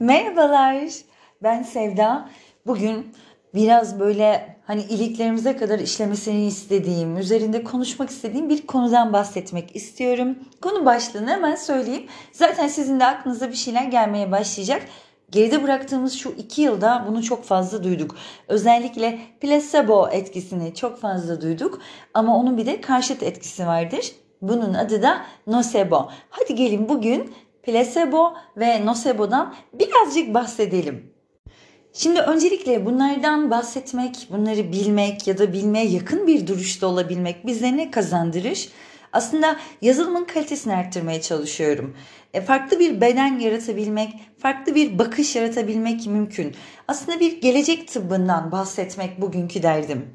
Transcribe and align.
Merhabalar, 0.00 0.84
ben 1.42 1.62
Sevda. 1.62 2.28
Bugün 2.66 3.14
biraz 3.54 4.00
böyle 4.00 4.56
hani 4.66 4.82
iliklerimize 4.82 5.56
kadar 5.56 5.78
işlemesini 5.78 6.46
istediğim, 6.46 7.16
üzerinde 7.16 7.64
konuşmak 7.64 8.10
istediğim 8.10 8.48
bir 8.48 8.66
konudan 8.66 9.12
bahsetmek 9.12 9.76
istiyorum. 9.76 10.38
Konu 10.62 10.84
başlığını 10.84 11.30
hemen 11.30 11.54
söyleyeyim. 11.54 12.06
Zaten 12.32 12.68
sizin 12.68 13.00
de 13.00 13.06
aklınıza 13.06 13.48
bir 13.48 13.54
şeyler 13.54 13.84
gelmeye 13.84 14.32
başlayacak. 14.32 14.82
Geride 15.30 15.62
bıraktığımız 15.62 16.12
şu 16.12 16.30
iki 16.38 16.62
yılda 16.62 17.04
bunu 17.08 17.22
çok 17.22 17.44
fazla 17.44 17.84
duyduk. 17.84 18.16
Özellikle 18.48 19.18
placebo 19.40 20.08
etkisini 20.08 20.74
çok 20.74 21.00
fazla 21.00 21.40
duyduk. 21.40 21.80
Ama 22.14 22.36
onun 22.36 22.56
bir 22.56 22.66
de 22.66 22.80
karşıt 22.80 23.22
etkisi 23.22 23.66
vardır. 23.66 24.12
Bunun 24.42 24.74
adı 24.74 25.02
da 25.02 25.22
nocebo. 25.46 26.08
Hadi 26.30 26.54
gelin 26.54 26.88
bugün 26.88 27.34
placebo 27.66 28.34
ve 28.56 28.86
nocebo'dan 28.86 29.54
birazcık 29.72 30.34
bahsedelim. 30.34 31.12
Şimdi 31.92 32.20
öncelikle 32.20 32.86
bunlardan 32.86 33.50
bahsetmek, 33.50 34.28
bunları 34.30 34.72
bilmek 34.72 35.26
ya 35.26 35.38
da 35.38 35.52
bilmeye 35.52 35.86
yakın 35.86 36.26
bir 36.26 36.46
duruşta 36.46 36.86
olabilmek 36.86 37.46
bize 37.46 37.76
ne 37.76 37.90
kazandırır? 37.90 38.68
Aslında 39.12 39.56
yazılımın 39.82 40.24
kalitesini 40.24 40.74
arttırmaya 40.74 41.20
çalışıyorum. 41.20 41.96
E, 42.34 42.40
farklı 42.40 42.78
bir 42.78 43.00
beden 43.00 43.38
yaratabilmek, 43.38 44.14
farklı 44.38 44.74
bir 44.74 44.98
bakış 44.98 45.36
yaratabilmek 45.36 46.06
mümkün. 46.06 46.54
Aslında 46.88 47.20
bir 47.20 47.40
gelecek 47.40 47.88
tıbbından 47.88 48.52
bahsetmek 48.52 49.20
bugünkü 49.20 49.62
derdim. 49.62 50.06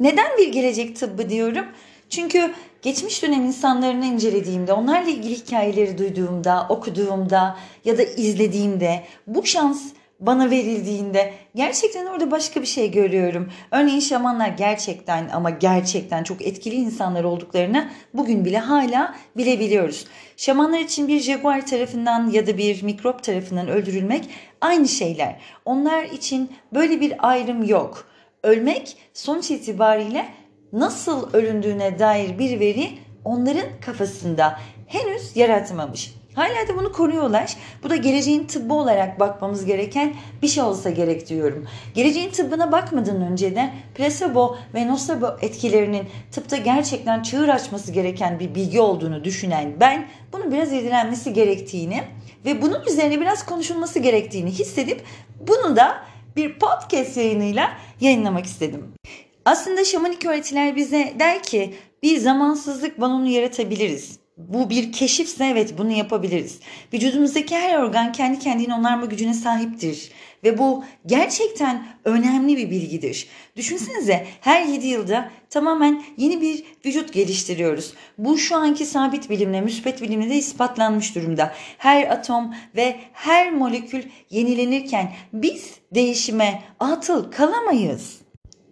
Neden 0.00 0.38
bir 0.38 0.52
gelecek 0.52 0.96
tıbbı 0.96 1.30
diyorum? 1.30 1.66
Çünkü 2.14 2.54
geçmiş 2.82 3.22
dönem 3.22 3.44
insanlarını 3.44 4.06
incelediğimde, 4.06 4.72
onlarla 4.72 5.10
ilgili 5.10 5.34
hikayeleri 5.34 5.98
duyduğumda, 5.98 6.66
okuduğumda 6.68 7.56
ya 7.84 7.98
da 7.98 8.02
izlediğimde 8.02 9.02
bu 9.26 9.46
şans 9.46 9.82
bana 10.20 10.50
verildiğinde 10.50 11.32
gerçekten 11.54 12.06
orada 12.06 12.30
başka 12.30 12.62
bir 12.62 12.66
şey 12.66 12.90
görüyorum. 12.90 13.52
Örneğin 13.70 14.00
şamanlar 14.00 14.48
gerçekten 14.48 15.28
ama 15.28 15.50
gerçekten 15.50 16.24
çok 16.24 16.42
etkili 16.42 16.74
insanlar 16.74 17.24
olduklarını 17.24 17.88
bugün 18.14 18.44
bile 18.44 18.58
hala 18.58 19.14
bilebiliyoruz. 19.36 20.06
Şamanlar 20.36 20.78
için 20.78 21.08
bir 21.08 21.20
jaguar 21.20 21.66
tarafından 21.66 22.30
ya 22.30 22.46
da 22.46 22.58
bir 22.58 22.82
mikrop 22.82 23.22
tarafından 23.22 23.68
öldürülmek 23.68 24.24
aynı 24.60 24.88
şeyler. 24.88 25.40
Onlar 25.64 26.04
için 26.04 26.50
böyle 26.74 27.00
bir 27.00 27.28
ayrım 27.28 27.64
yok. 27.64 28.06
Ölmek 28.42 28.96
sonuç 29.14 29.50
itibariyle 29.50 30.26
nasıl 30.74 31.32
ölündüğüne 31.32 31.98
dair 31.98 32.38
bir 32.38 32.60
veri 32.60 32.88
onların 33.24 33.66
kafasında 33.80 34.58
henüz 34.86 35.36
yaratmamış. 35.36 36.14
Hala 36.34 36.68
da 36.68 36.76
bunu 36.76 36.92
koruyorlar. 36.92 37.56
Bu 37.82 37.90
da 37.90 37.96
geleceğin 37.96 38.44
tıbbı 38.44 38.74
olarak 38.74 39.20
bakmamız 39.20 39.64
gereken 39.64 40.14
bir 40.42 40.48
şey 40.48 40.62
olsa 40.62 40.90
gerek 40.90 41.28
diyorum. 41.28 41.66
Geleceğin 41.94 42.30
tıbbına 42.30 42.72
bakmadan 42.72 43.22
önce 43.22 43.56
de 43.56 43.70
placebo 43.94 44.56
ve 44.74 44.88
nocebo 44.88 45.36
etkilerinin 45.40 46.08
tıpta 46.32 46.56
gerçekten 46.56 47.22
çığır 47.22 47.48
açması 47.48 47.92
gereken 47.92 48.40
bir 48.40 48.54
bilgi 48.54 48.80
olduğunu 48.80 49.24
düşünen 49.24 49.72
ben 49.80 50.06
bunu 50.32 50.52
biraz 50.52 50.72
irdelenmesi 50.72 51.32
gerektiğini 51.32 52.02
ve 52.44 52.62
bunun 52.62 52.82
üzerine 52.86 53.20
biraz 53.20 53.46
konuşulması 53.46 53.98
gerektiğini 53.98 54.50
hissedip 54.50 55.02
bunu 55.40 55.76
da 55.76 55.96
bir 56.36 56.58
podcast 56.58 57.16
yayınıyla 57.16 57.70
yayınlamak 58.00 58.44
istedim. 58.44 58.94
Aslında 59.44 59.84
şamanik 59.84 60.26
öğretiler 60.26 60.76
bize 60.76 61.14
der 61.18 61.42
ki 61.42 61.74
bir 62.02 62.18
zamansızlık 62.18 63.00
balonu 63.00 63.28
yaratabiliriz. 63.28 64.18
Bu 64.36 64.70
bir 64.70 64.92
keşifse 64.92 65.44
evet 65.44 65.78
bunu 65.78 65.90
yapabiliriz. 65.90 66.60
Vücudumuzdaki 66.92 67.56
her 67.56 67.78
organ 67.78 68.12
kendi 68.12 68.38
kendine 68.38 68.74
onarma 68.74 69.06
gücüne 69.06 69.34
sahiptir. 69.34 70.10
Ve 70.44 70.58
bu 70.58 70.84
gerçekten 71.06 71.86
önemli 72.04 72.56
bir 72.56 72.70
bilgidir. 72.70 73.28
Düşünsenize 73.56 74.26
her 74.40 74.66
7 74.66 74.86
yılda 74.86 75.30
tamamen 75.50 76.02
yeni 76.16 76.40
bir 76.40 76.64
vücut 76.86 77.12
geliştiriyoruz. 77.12 77.94
Bu 78.18 78.38
şu 78.38 78.56
anki 78.56 78.86
sabit 78.86 79.30
bilimle, 79.30 79.60
müspet 79.60 80.02
bilimle 80.02 80.30
de 80.30 80.36
ispatlanmış 80.36 81.14
durumda. 81.14 81.54
Her 81.78 82.02
atom 82.10 82.54
ve 82.76 82.96
her 83.12 83.52
molekül 83.52 84.02
yenilenirken 84.30 85.12
biz 85.32 85.74
değişime 85.94 86.62
atıl 86.80 87.32
kalamayız. 87.32 88.23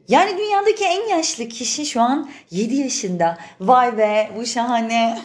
Yani 0.09 0.39
dünyadaki 0.39 0.85
en 0.85 1.09
yaşlı 1.09 1.49
kişi 1.49 1.87
şu 1.87 2.01
an 2.01 2.31
7 2.51 2.77
yaşında. 2.77 3.39
Vay 3.61 3.99
be 3.99 4.31
bu 4.37 4.47
şahane. 4.47 5.19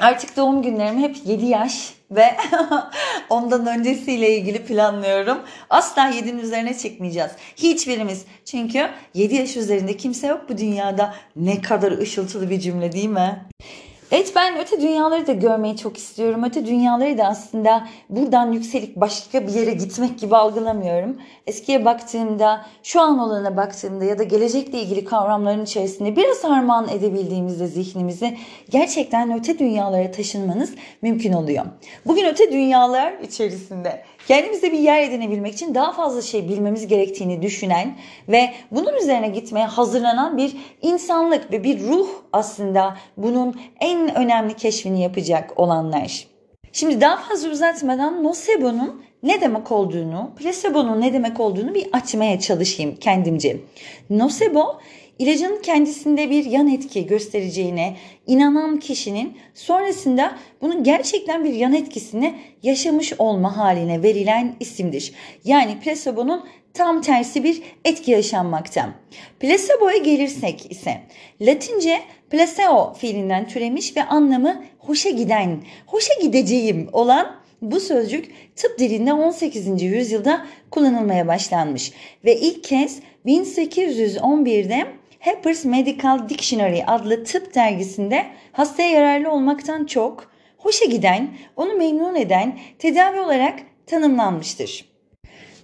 Artık 0.00 0.36
doğum 0.36 0.62
günlerimi 0.62 1.02
hep 1.02 1.16
7 1.24 1.46
yaş 1.46 1.94
ve 2.10 2.36
ondan 3.30 3.66
öncesiyle 3.66 4.36
ilgili 4.36 4.64
planlıyorum. 4.64 5.38
Asla 5.70 6.10
7'nin 6.10 6.38
üzerine 6.38 6.78
çıkmayacağız. 6.78 7.32
Hiçbirimiz. 7.56 8.24
Çünkü 8.44 8.90
7 9.14 9.34
yaş 9.34 9.56
üzerinde 9.56 9.96
kimse 9.96 10.26
yok 10.26 10.44
bu 10.48 10.58
dünyada. 10.58 11.14
Ne 11.36 11.60
kadar 11.60 11.92
ışıltılı 11.92 12.50
bir 12.50 12.60
cümle 12.60 12.92
değil 12.92 13.08
mi? 13.08 13.44
Evet 14.12 14.32
ben 14.36 14.58
öte 14.58 14.80
dünyaları 14.80 15.26
da 15.26 15.32
görmeyi 15.32 15.76
çok 15.76 15.98
istiyorum. 15.98 16.44
Öte 16.44 16.66
dünyaları 16.66 17.18
da 17.18 17.24
aslında 17.24 17.88
buradan 18.08 18.52
yükselip 18.52 18.96
başka 18.96 19.46
bir 19.46 19.52
yere 19.52 19.70
gitmek 19.70 20.18
gibi 20.18 20.36
algılamıyorum. 20.36 21.16
Eskiye 21.46 21.84
baktığımda, 21.84 22.66
şu 22.82 23.00
an 23.00 23.18
olana 23.18 23.56
baktığımda 23.56 24.04
ya 24.04 24.18
da 24.18 24.22
gelecekle 24.22 24.82
ilgili 24.82 25.04
kavramların 25.04 25.64
içerisinde 25.64 26.16
biraz 26.16 26.44
harman 26.44 26.88
edebildiğimizde 26.88 27.66
zihnimizi 27.66 28.38
gerçekten 28.70 29.38
öte 29.38 29.58
dünyalara 29.58 30.10
taşınmanız 30.10 30.74
mümkün 31.02 31.32
oluyor. 31.32 31.64
Bugün 32.06 32.24
öte 32.24 32.52
dünyalar 32.52 33.12
içerisinde 33.12 34.02
kendimize 34.28 34.72
bir 34.72 34.78
yer 34.78 35.02
edinebilmek 35.02 35.54
için 35.54 35.74
daha 35.74 35.92
fazla 35.92 36.22
şey 36.22 36.48
bilmemiz 36.48 36.86
gerektiğini 36.86 37.42
düşünen 37.42 37.96
ve 38.28 38.50
bunun 38.70 38.94
üzerine 38.94 39.28
gitmeye 39.28 39.66
hazırlanan 39.66 40.36
bir 40.36 40.56
insanlık 40.82 41.52
ve 41.52 41.64
bir 41.64 41.80
ruh 41.80 42.08
aslında 42.32 42.96
bunun 43.16 43.60
en 43.80 44.14
önemli 44.14 44.54
keşfini 44.54 45.02
yapacak 45.02 45.60
olanlar. 45.60 46.26
Şimdi 46.72 47.00
daha 47.00 47.16
fazla 47.16 47.50
uzatmadan 47.50 48.24
nocebo'nun 48.24 49.02
ne 49.22 49.40
demek 49.40 49.72
olduğunu, 49.72 50.30
placebo'nun 50.36 51.00
ne 51.00 51.12
demek 51.12 51.40
olduğunu 51.40 51.74
bir 51.74 51.86
açmaya 51.92 52.40
çalışayım 52.40 52.96
kendimce. 52.96 53.56
Nocebo 54.10 54.80
ilacın 55.20 55.62
kendisinde 55.62 56.30
bir 56.30 56.44
yan 56.44 56.68
etki 56.68 57.06
göstereceğine 57.06 57.96
inanan 58.26 58.78
kişinin 58.78 59.36
sonrasında 59.54 60.38
bunun 60.60 60.84
gerçekten 60.84 61.44
bir 61.44 61.52
yan 61.52 61.74
etkisini 61.74 62.34
yaşamış 62.62 63.12
olma 63.18 63.56
haline 63.56 64.02
verilen 64.02 64.56
isimdir. 64.60 65.12
Yani 65.44 65.80
placebo'nun 65.80 66.44
tam 66.74 67.02
tersi 67.02 67.44
bir 67.44 67.62
etki 67.84 68.10
yaşanmakta. 68.10 68.94
Placebo'ya 69.40 69.96
gelirsek 69.96 70.72
ise 70.72 71.00
Latince 71.40 72.00
placebo 72.30 72.94
fiilinden 72.94 73.48
türemiş 73.48 73.96
ve 73.96 74.04
anlamı 74.04 74.64
hoşa 74.78 75.10
giden, 75.10 75.60
hoşa 75.86 76.14
gideceğim 76.22 76.88
olan 76.92 77.36
bu 77.62 77.80
sözcük 77.80 78.30
tıp 78.56 78.78
dilinde 78.78 79.12
18. 79.12 79.82
yüzyılda 79.82 80.46
kullanılmaya 80.70 81.28
başlanmış 81.28 81.92
ve 82.24 82.36
ilk 82.36 82.64
kez 82.64 83.00
1811'de 83.26 84.99
Harper's 85.20 85.64
Medical 85.64 86.28
Dictionary 86.28 86.82
adlı 86.86 87.24
tıp 87.24 87.54
dergisinde 87.54 88.26
hastaya 88.52 88.90
yararlı 88.90 89.30
olmaktan 89.30 89.84
çok 89.84 90.30
hoşa 90.58 90.84
giden, 90.84 91.28
onu 91.56 91.74
memnun 91.74 92.14
eden 92.14 92.58
tedavi 92.78 93.20
olarak 93.20 93.58
tanımlanmıştır. 93.86 94.90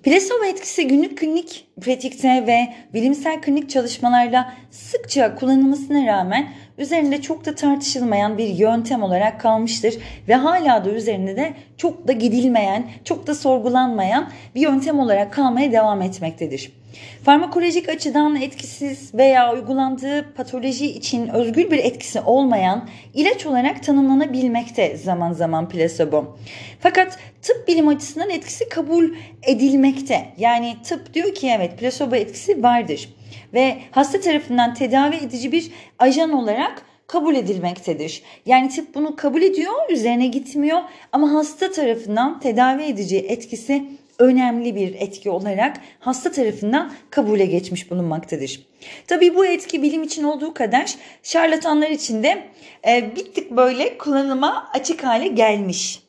Plasebo 0.02 0.44
etkisi 0.44 0.88
günlük 0.88 1.18
klinik 1.18 1.66
pratikte 1.80 2.46
ve 2.46 2.74
bilimsel 2.94 3.42
klinik 3.42 3.70
çalışmalarla 3.70 4.52
sıkça 4.70 5.34
kullanılmasına 5.34 6.06
rağmen 6.06 6.48
üzerinde 6.78 7.22
çok 7.22 7.44
da 7.44 7.54
tartışılmayan 7.54 8.38
bir 8.38 8.48
yöntem 8.48 9.02
olarak 9.02 9.40
kalmıştır 9.40 9.94
ve 10.28 10.34
hala 10.34 10.84
da 10.84 10.90
üzerinde 10.90 11.36
de 11.36 11.52
çok 11.76 12.08
da 12.08 12.12
gidilmeyen, 12.12 12.90
çok 13.04 13.26
da 13.26 13.34
sorgulanmayan 13.34 14.30
bir 14.54 14.60
yöntem 14.60 14.98
olarak 14.98 15.32
kalmaya 15.32 15.72
devam 15.72 16.02
etmektedir. 16.02 16.75
Farmakolojik 17.24 17.88
açıdan 17.88 18.36
etkisiz 18.36 19.14
veya 19.14 19.54
uygulandığı 19.54 20.32
patoloji 20.36 20.86
için 20.86 21.28
özgür 21.28 21.70
bir 21.70 21.78
etkisi 21.78 22.20
olmayan 22.20 22.88
ilaç 23.14 23.46
olarak 23.46 23.82
tanımlanabilmekte 23.82 24.96
zaman 24.96 25.32
zaman 25.32 25.68
plasebo. 25.68 26.36
Fakat 26.80 27.18
tıp 27.42 27.68
bilim 27.68 27.88
açısından 27.88 28.30
etkisi 28.30 28.68
kabul 28.68 29.10
edilmekte. 29.42 30.28
Yani 30.38 30.76
tıp 30.84 31.14
diyor 31.14 31.34
ki 31.34 31.52
evet 31.56 31.78
plasebo 31.78 32.14
etkisi 32.14 32.62
vardır 32.62 33.08
ve 33.54 33.78
hasta 33.90 34.20
tarafından 34.20 34.74
tedavi 34.74 35.16
edici 35.16 35.52
bir 35.52 35.70
ajan 35.98 36.32
olarak 36.32 36.82
kabul 37.06 37.34
edilmektedir. 37.34 38.22
Yani 38.46 38.68
tıp 38.68 38.94
bunu 38.94 39.16
kabul 39.16 39.42
ediyor, 39.42 39.90
üzerine 39.90 40.26
gitmiyor 40.26 40.80
ama 41.12 41.32
hasta 41.32 41.70
tarafından 41.70 42.40
tedavi 42.40 42.82
edici 42.82 43.18
etkisi 43.18 43.84
önemli 44.18 44.74
bir 44.74 44.94
etki 44.94 45.30
olarak 45.30 45.76
hasta 46.00 46.32
tarafından 46.32 46.92
kabule 47.10 47.46
geçmiş 47.46 47.90
bulunmaktadır. 47.90 48.66
Tabii 49.06 49.34
bu 49.34 49.46
etki 49.46 49.82
bilim 49.82 50.02
için 50.02 50.24
olduğu 50.24 50.54
kadar 50.54 50.94
şarlatanlar 51.22 51.90
için 51.90 52.22
de 52.22 52.42
e, 52.88 53.16
bir 53.16 53.34
tık 53.34 53.50
böyle 53.50 53.98
kullanıma 53.98 54.70
açık 54.74 55.04
hale 55.04 55.28
gelmiş. 55.28 56.05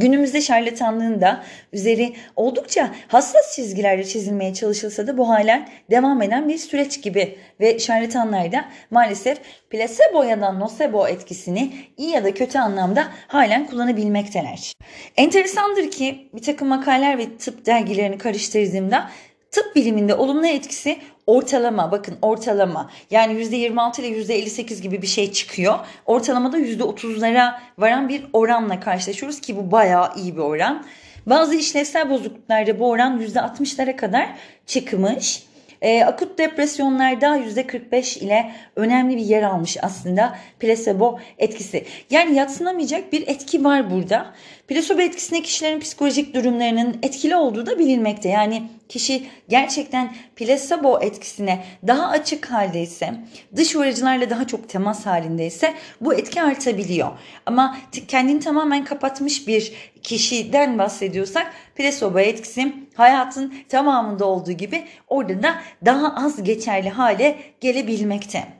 Günümüzde 0.00 0.40
şarlatanlığın 0.40 1.20
da 1.20 1.44
üzeri 1.72 2.14
oldukça 2.36 2.90
hassas 3.08 3.56
çizgilerle 3.56 4.04
çizilmeye 4.04 4.54
çalışılsa 4.54 5.06
da 5.06 5.18
bu 5.18 5.28
halen 5.28 5.68
devam 5.90 6.22
eden 6.22 6.48
bir 6.48 6.58
süreç 6.58 7.02
gibi 7.02 7.38
ve 7.60 7.78
şarlatanlar 7.78 8.52
da 8.52 8.64
maalesef 8.90 9.38
plasebo 9.70 10.22
ya 10.22 10.40
da 10.40 10.52
nocebo 10.52 11.08
etkisini 11.08 11.72
iyi 11.96 12.10
ya 12.10 12.24
da 12.24 12.34
kötü 12.34 12.58
anlamda 12.58 13.08
halen 13.26 13.66
kullanabilmekteler. 13.66 14.72
Enteresandır 15.16 15.90
ki 15.90 16.28
bir 16.34 16.42
takım 16.42 16.68
makaleler 16.68 17.18
ve 17.18 17.36
tıp 17.36 17.66
dergilerini 17.66 18.18
karıştırdığımda 18.18 19.10
tıp 19.50 19.76
biliminde 19.76 20.14
olumlu 20.14 20.46
etkisi 20.46 20.98
ortalama 21.26 21.92
bakın 21.92 22.18
ortalama 22.22 22.90
yani 23.10 23.32
%26 23.42 24.00
ile 24.00 24.08
%58 24.08 24.80
gibi 24.80 25.02
bir 25.02 25.06
şey 25.06 25.32
çıkıyor. 25.32 25.78
Ortalamada 26.06 26.58
%30'lara 26.58 27.54
varan 27.78 28.08
bir 28.08 28.26
oranla 28.32 28.80
karşılaşıyoruz 28.80 29.40
ki 29.40 29.56
bu 29.56 29.72
bayağı 29.72 30.12
iyi 30.16 30.36
bir 30.36 30.42
oran. 30.42 30.84
Bazı 31.26 31.54
işlevsel 31.54 32.10
bozukluklarda 32.10 32.78
bu 32.78 32.88
oran 32.88 33.20
%60'lara 33.20 33.96
kadar 33.96 34.28
çıkmış. 34.66 35.42
E, 35.82 36.04
akut 36.04 36.38
depresyonlarda 36.38 37.36
%45 37.36 38.18
ile 38.18 38.52
önemli 38.76 39.16
bir 39.16 39.22
yer 39.22 39.42
almış 39.42 39.76
aslında 39.82 40.38
plasebo 40.60 41.18
etkisi. 41.38 41.84
Yani 42.10 42.36
yatsınamayacak 42.36 43.12
bir 43.12 43.28
etki 43.28 43.64
var 43.64 43.90
burada. 43.90 44.34
Plasebo 44.68 45.00
etkisine 45.00 45.42
kişilerin 45.42 45.80
psikolojik 45.80 46.34
durumlarının 46.34 46.98
etkili 47.02 47.36
olduğu 47.36 47.66
da 47.66 47.78
bilinmekte. 47.78 48.28
Yani 48.28 48.62
kişi 48.88 49.26
gerçekten 49.48 50.14
plasebo 50.36 51.00
etkisine 51.00 51.64
daha 51.86 52.08
açık 52.08 52.50
haldeyse, 52.50 53.14
dış 53.56 53.76
uyarıcılarla 53.76 54.30
daha 54.30 54.46
çok 54.46 54.68
temas 54.68 55.06
halindeyse 55.06 55.74
bu 56.00 56.14
etki 56.14 56.42
artabiliyor. 56.42 57.08
Ama 57.46 57.78
kendini 58.08 58.40
tamamen 58.40 58.84
kapatmış 58.84 59.48
bir 59.48 59.72
kişiden 60.02 60.78
bahsediyorsak 60.78 61.52
plasebo 61.76 62.18
etkisi 62.18 62.72
hayatın 62.94 63.54
tamamında 63.68 64.24
olduğu 64.24 64.52
gibi 64.52 64.84
orada 65.08 65.42
da 65.42 65.54
daha 65.84 66.14
az 66.14 66.42
geçerli 66.42 66.90
hale 66.90 67.38
gelebilmekte. 67.60 68.57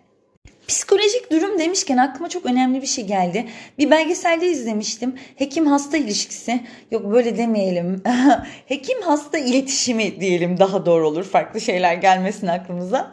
Psikolojik 0.69 1.33
durum 1.33 1.59
demişken 1.59 1.97
aklıma 1.97 2.29
çok 2.29 2.47
önemli 2.47 2.83
bir 2.83 2.87
şey 2.87 3.07
geldi. 3.07 3.47
Bir 3.79 3.91
belgeselde 3.91 4.47
izlemiştim. 4.47 5.15
Hekim 5.37 5.67
hasta 5.67 5.97
ilişkisi. 5.97 6.61
Yok 6.91 7.13
böyle 7.13 7.39
demeyelim. 7.39 8.03
Hekim 8.67 9.03
hasta 9.03 9.39
iletişimi 9.39 10.21
diyelim 10.21 10.59
daha 10.59 10.87
doğru 10.87 11.09
olur. 11.09 11.25
Farklı 11.25 11.61
şeyler 11.61 11.95
gelmesin 11.95 12.47
aklımıza. 12.47 13.13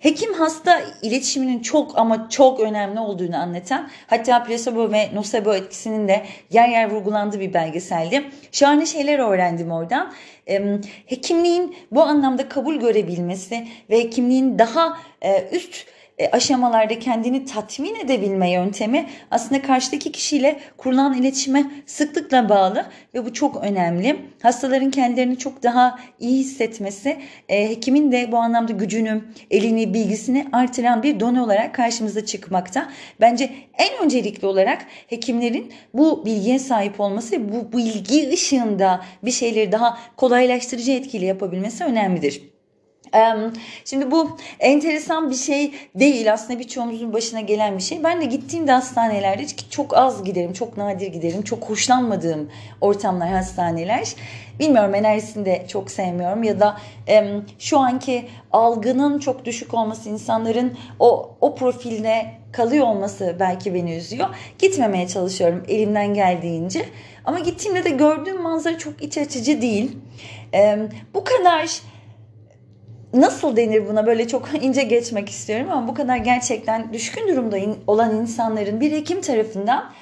Hekim 0.00 0.32
hasta 0.34 0.80
iletişiminin 1.02 1.62
çok 1.62 1.98
ama 1.98 2.28
çok 2.28 2.60
önemli 2.60 3.00
olduğunu 3.00 3.36
anlatan 3.36 3.88
hatta 4.06 4.44
placebo 4.44 4.92
ve 4.92 5.10
nocebo 5.14 5.54
etkisinin 5.54 6.08
de 6.08 6.26
yer 6.50 6.68
yer 6.68 6.90
vurgulandığı 6.90 7.40
bir 7.40 7.54
belgeseldi. 7.54 8.24
Şahane 8.52 8.86
şeyler 8.86 9.18
öğrendim 9.18 9.70
oradan. 9.70 10.12
Hekimliğin 11.06 11.76
bu 11.90 12.02
anlamda 12.02 12.48
kabul 12.48 12.74
görebilmesi 12.74 13.66
ve 13.90 13.98
hekimliğin 13.98 14.58
daha 14.58 14.98
e, 15.22 15.48
üst 15.52 15.86
aşamalarda 16.32 16.98
kendini 16.98 17.44
tatmin 17.44 17.94
edebilme 17.94 18.50
yöntemi 18.50 19.06
aslında 19.30 19.62
karşıdaki 19.62 20.12
kişiyle 20.12 20.60
kurulan 20.76 21.14
iletişime 21.14 21.64
sıklıkla 21.86 22.48
bağlı 22.48 22.86
ve 23.14 23.24
bu 23.24 23.32
çok 23.32 23.64
önemli. 23.64 24.16
Hastaların 24.42 24.90
kendilerini 24.90 25.38
çok 25.38 25.62
daha 25.62 25.98
iyi 26.20 26.38
hissetmesi 26.38 27.18
e, 27.48 27.68
hekimin 27.70 28.12
de 28.12 28.32
bu 28.32 28.36
anlamda 28.36 28.72
gücünü, 28.72 29.24
elini, 29.50 29.94
bilgisini 29.94 30.46
artıran 30.52 31.02
bir 31.02 31.20
donu 31.20 31.44
olarak 31.44 31.74
karşımıza 31.74 32.26
çıkmakta. 32.26 32.90
Bence 33.20 33.50
en 33.78 34.04
öncelikli 34.04 34.46
olarak 34.46 34.86
hekimlerin 35.06 35.72
bu 35.94 36.26
bilgiye 36.26 36.58
sahip 36.58 37.00
olması, 37.00 37.52
bu 37.52 37.78
bilgi 37.78 38.30
ışığında 38.32 39.04
bir 39.22 39.30
şeyleri 39.30 39.72
daha 39.72 39.98
kolaylaştırıcı 40.16 40.92
etkili 40.92 41.24
yapabilmesi 41.24 41.84
önemlidir. 41.84 42.55
Şimdi 43.84 44.10
bu 44.10 44.38
enteresan 44.60 45.30
bir 45.30 45.34
şey 45.34 45.74
değil 45.94 46.32
aslında 46.32 46.58
birçoğumuzun 46.58 47.12
başına 47.12 47.40
gelen 47.40 47.78
bir 47.78 47.82
şey. 47.82 48.04
Ben 48.04 48.20
de 48.20 48.24
gittiğimde 48.24 48.72
hastanelerde 48.72 49.46
çok 49.70 49.96
az 49.96 50.24
giderim, 50.24 50.52
çok 50.52 50.76
nadir 50.76 51.06
giderim. 51.06 51.42
Çok 51.42 51.70
hoşlanmadığım 51.70 52.50
ortamlar 52.80 53.28
hastaneler. 53.28 54.14
Bilmiyorum 54.58 54.94
enerjisini 54.94 55.46
de 55.46 55.66
çok 55.68 55.90
sevmiyorum 55.90 56.42
ya 56.42 56.60
da 56.60 56.76
şu 57.58 57.78
anki 57.78 58.28
algının 58.52 59.18
çok 59.18 59.44
düşük 59.44 59.74
olması 59.74 60.08
insanların 60.08 60.78
o, 60.98 61.36
o 61.40 61.54
profilde 61.54 62.26
kalıyor 62.52 62.86
olması 62.86 63.36
belki 63.40 63.74
beni 63.74 63.96
üzüyor. 63.96 64.28
Gitmemeye 64.58 65.08
çalışıyorum 65.08 65.64
elimden 65.68 66.14
geldiğince. 66.14 66.86
Ama 67.24 67.38
gittiğimde 67.38 67.84
de 67.84 67.90
gördüğüm 67.90 68.42
manzara 68.42 68.78
çok 68.78 69.02
iç 69.02 69.18
açıcı 69.18 69.62
değil. 69.62 69.96
Bu 71.14 71.24
kadar 71.24 71.80
nasıl 73.14 73.56
denir 73.56 73.88
buna? 73.88 74.06
Böyle 74.06 74.28
çok 74.28 74.48
ince 74.62 74.82
geçmek 74.82 75.28
istiyorum 75.28 75.66
ama 75.70 75.88
bu 75.88 75.94
kadar 75.94 76.16
gerçekten 76.16 76.92
düşkün 76.92 77.28
durumda 77.28 77.58
olan 77.86 78.16
insanların 78.16 78.80
bir 78.80 78.92
hekim 78.92 79.20
tarafından 79.20 79.92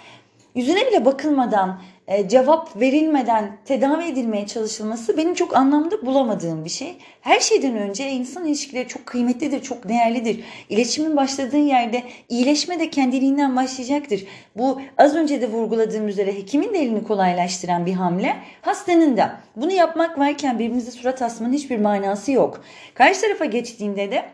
yüzüne 0.55 0.87
bile 0.87 1.05
bakılmadan 1.05 1.81
e, 2.09 2.29
cevap 2.29 2.81
verilmeden 2.81 3.57
tedavi 3.65 4.05
edilmeye 4.05 4.47
çalışılması 4.47 5.17
benim 5.17 5.35
çok 5.35 5.57
anlamda 5.57 6.07
bulamadığım 6.07 6.65
bir 6.65 6.71
şey. 6.71 6.97
Her 7.21 7.41
şeyden 7.41 7.77
önce 7.77 8.11
insan 8.11 8.45
ilişkileri 8.45 8.89
çok 8.89 9.07
kıymetlidir, 9.07 9.63
çok 9.63 9.89
değerlidir. 9.89 10.45
İletişimin 10.69 11.17
başladığı 11.17 11.59
yerde 11.59 12.03
iyileşme 12.29 12.81
de 12.81 12.91
kendiliğinden 12.91 13.57
başlayacaktır. 13.57 14.25
Bu 14.57 14.81
az 14.99 15.15
önce 15.15 15.41
de 15.41 15.49
vurguladığım 15.51 16.09
üzere 16.09 16.35
hekimin 16.35 16.75
de 16.75 16.79
elini 16.79 17.05
kolaylaştıran 17.05 17.87
bir 17.87 17.93
hamle. 17.93 18.37
Hastanın 18.63 19.17
da. 19.17 19.41
Bunu 19.57 19.73
yapmak 19.73 20.19
varken 20.19 20.59
birbirimize 20.59 20.91
surat 20.91 21.23
asmanın 21.23 21.53
hiçbir 21.53 21.79
manası 21.79 22.33
yok. 22.33 22.65
Karşı 22.95 23.21
tarafa 23.21 23.45
geçtiğinde 23.45 24.11
de 24.11 24.25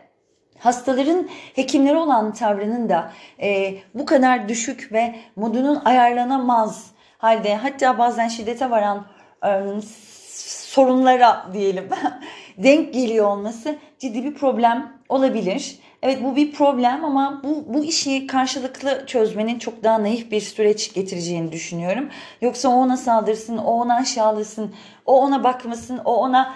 hastaların 0.59 1.29
hekimleri 1.55 1.95
olan 1.95 2.33
tavrının 2.33 2.89
da 2.89 3.11
e, 3.41 3.75
bu 3.93 4.05
kadar 4.05 4.49
düşük 4.49 4.91
ve 4.91 5.15
modunun 5.35 5.81
ayarlanamaz 5.85 6.91
halde 7.21 7.55
hatta 7.55 7.97
bazen 7.97 8.27
şiddete 8.27 8.69
varan 8.69 9.05
e, 9.45 9.49
sorunlara 10.71 11.45
diyelim 11.53 11.89
denk 12.57 12.93
geliyor 12.93 13.25
olması 13.25 13.75
ciddi 13.99 14.23
bir 14.23 14.33
problem 14.33 14.93
olabilir. 15.09 15.79
Evet 16.03 16.23
bu 16.23 16.35
bir 16.35 16.51
problem 16.51 17.05
ama 17.05 17.41
bu, 17.43 17.73
bu 17.73 17.83
işi 17.83 18.27
karşılıklı 18.27 19.03
çözmenin 19.07 19.59
çok 19.59 19.83
daha 19.83 20.03
naif 20.03 20.31
bir 20.31 20.41
süreç 20.41 20.93
getireceğini 20.93 21.51
düşünüyorum. 21.51 22.09
Yoksa 22.41 22.69
o 22.69 22.71
ona 22.71 22.97
saldırsın, 22.97 23.57
o 23.57 23.71
ona 23.71 23.95
aşağılasın, 23.95 24.75
o 25.05 25.21
ona 25.21 25.43
bakmasın, 25.43 26.01
o 26.05 26.15
ona 26.15 26.53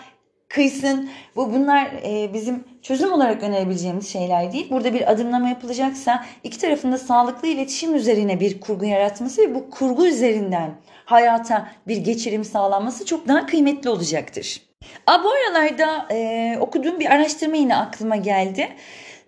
kıysın. 0.56 1.10
Bu 1.36 1.54
bunlar 1.54 1.86
e, 1.86 2.34
bizim 2.34 2.64
çözüm 2.82 3.14
olarak 3.14 3.44
önerebileceğimiz 3.44 4.10
şeyler 4.10 4.54
değil. 4.54 4.70
Burada 4.70 4.94
bir 4.94 5.12
adımlama 5.12 5.50
yapılacaksa 5.50 6.26
iki 6.44 6.60
tarafında 6.60 6.98
sağlıklı 6.98 7.48
iletişim 7.48 7.96
üzerine 7.96 8.40
bir 8.40 8.60
kurgu 8.60 8.86
yaratması 8.86 9.42
ve 9.42 9.56
bu 9.56 9.70
kurgu 9.70 10.08
üzerinden 10.08 10.72
hayata 11.06 11.70
bir 11.88 11.98
geçirim 11.98 12.44
sağlanması 12.44 13.06
çok 13.06 13.28
daha 13.28 13.46
kıymetli 13.46 13.90
olacaktır. 13.90 14.62
Aa, 15.08 15.24
bu 15.24 15.30
aralarda 15.30 16.08
e, 16.12 16.58
okuduğum 16.60 17.00
bir 17.00 17.12
araştırma 17.12 17.56
yine 17.56 17.76
aklıma 17.76 18.16
geldi. 18.16 18.70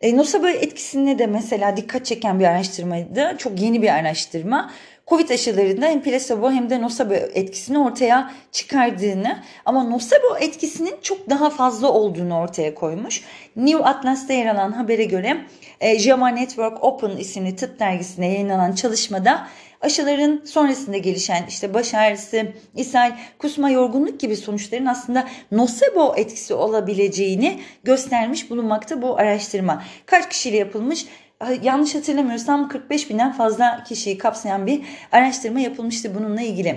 E, 0.01 0.17
nocebo 0.17 0.47
etkisine 0.47 1.19
de 1.19 1.27
mesela 1.27 1.77
dikkat 1.77 2.05
çeken 2.05 2.39
bir 2.39 2.45
araştırmaydı. 2.45 3.35
Çok 3.37 3.61
yeni 3.61 3.81
bir 3.81 3.89
araştırma. 3.89 4.71
Covid 5.09 5.29
aşılarında 5.29 5.85
hem 5.85 6.01
plasebo 6.01 6.51
hem 6.51 6.69
de 6.69 6.81
nocebo 6.81 7.13
etkisini 7.13 7.79
ortaya 7.79 8.31
çıkardığını 8.51 9.43
ama 9.65 9.83
nocebo 9.83 10.37
etkisinin 10.39 10.95
çok 11.01 11.29
daha 11.29 11.49
fazla 11.49 11.91
olduğunu 11.91 12.39
ortaya 12.39 12.75
koymuş. 12.75 13.23
New 13.55 13.83
Atlas'ta 13.83 14.33
yer 14.33 14.55
alan 14.55 14.71
habere 14.71 15.03
göre 15.03 15.37
e, 15.79 15.99
JAMA 15.99 16.29
Network 16.29 16.83
Open 16.83 17.17
isimli 17.17 17.55
tıp 17.55 17.79
dergisine 17.79 18.27
yayınlanan 18.27 18.71
çalışmada 18.71 19.47
aşıların 19.81 20.41
sonrasında 20.45 20.97
gelişen 20.97 21.45
işte 21.49 21.73
baş 21.73 21.93
ağrısı, 21.93 22.53
ishal, 22.75 23.11
kusma, 23.39 23.69
yorgunluk 23.69 24.19
gibi 24.19 24.35
sonuçların 24.35 24.85
aslında 24.85 25.27
nocebo 25.51 26.13
etkisi 26.17 26.53
olabileceğini 26.53 27.59
göstermiş 27.83 28.49
bulunmakta 28.49 29.01
bu 29.01 29.17
araştırma. 29.17 29.83
Kaç 30.05 30.29
kişiyle 30.29 30.57
yapılmış? 30.57 31.05
Yanlış 31.61 31.95
hatırlamıyorsam 31.95 32.67
45 32.67 33.09
binden 33.09 33.33
fazla 33.33 33.83
kişiyi 33.83 34.17
kapsayan 34.17 34.67
bir 34.67 34.81
araştırma 35.11 35.59
yapılmıştı 35.59 36.15
bununla 36.15 36.41
ilgili. 36.41 36.75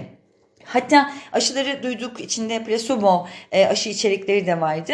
Hatta 0.65 1.11
aşıları 1.33 1.83
duyduk 1.83 2.21
içinde 2.21 2.65
placebo 2.65 3.27
e, 3.53 3.67
aşı 3.67 3.89
içerikleri 3.89 4.47
de 4.47 4.61
vardı. 4.61 4.93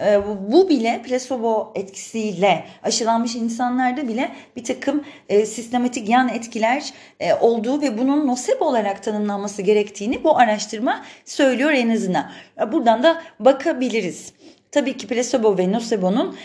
E, 0.00 0.20
bu 0.48 0.68
bile 0.68 1.02
placebo 1.02 1.72
etkisiyle 1.74 2.64
aşılanmış 2.82 3.34
insanlarda 3.34 4.08
bile 4.08 4.32
bir 4.56 4.64
takım 4.64 5.04
e, 5.28 5.46
sistematik 5.46 6.08
yan 6.08 6.28
etkiler 6.28 6.92
olduğu 7.40 7.82
ve 7.82 7.98
bunun 7.98 8.26
nocebo 8.26 8.64
olarak 8.64 9.02
tanımlanması 9.02 9.62
gerektiğini 9.62 10.24
bu 10.24 10.38
araştırma 10.38 11.04
söylüyor 11.24 11.70
en 11.70 11.90
azından. 11.90 12.30
Buradan 12.72 13.02
da 13.02 13.22
bakabiliriz. 13.40 14.32
Tabii 14.70 14.96
ki 14.96 15.06
placebo 15.06 15.58
ve 15.58 15.72
nocebo'nun 15.72 16.36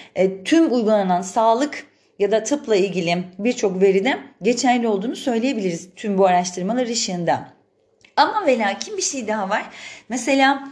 tüm 0.46 0.74
uygulanan 0.74 1.22
sağlık 1.22 1.91
ya 2.22 2.32
da 2.32 2.44
tıpla 2.44 2.76
ilgili 2.76 3.24
birçok 3.40 3.82
veride 3.82 4.20
geçerli 4.42 4.88
olduğunu 4.88 5.16
söyleyebiliriz 5.16 5.90
tüm 5.96 6.18
bu 6.18 6.26
araştırmalar 6.26 6.88
ışığında. 6.88 7.54
Ama 8.16 8.48
ve 8.48 8.60
lakin 8.60 8.98
bir 8.98 9.02
şey 9.02 9.28
daha 9.28 9.50
var. 9.50 9.64
Mesela 10.10 10.72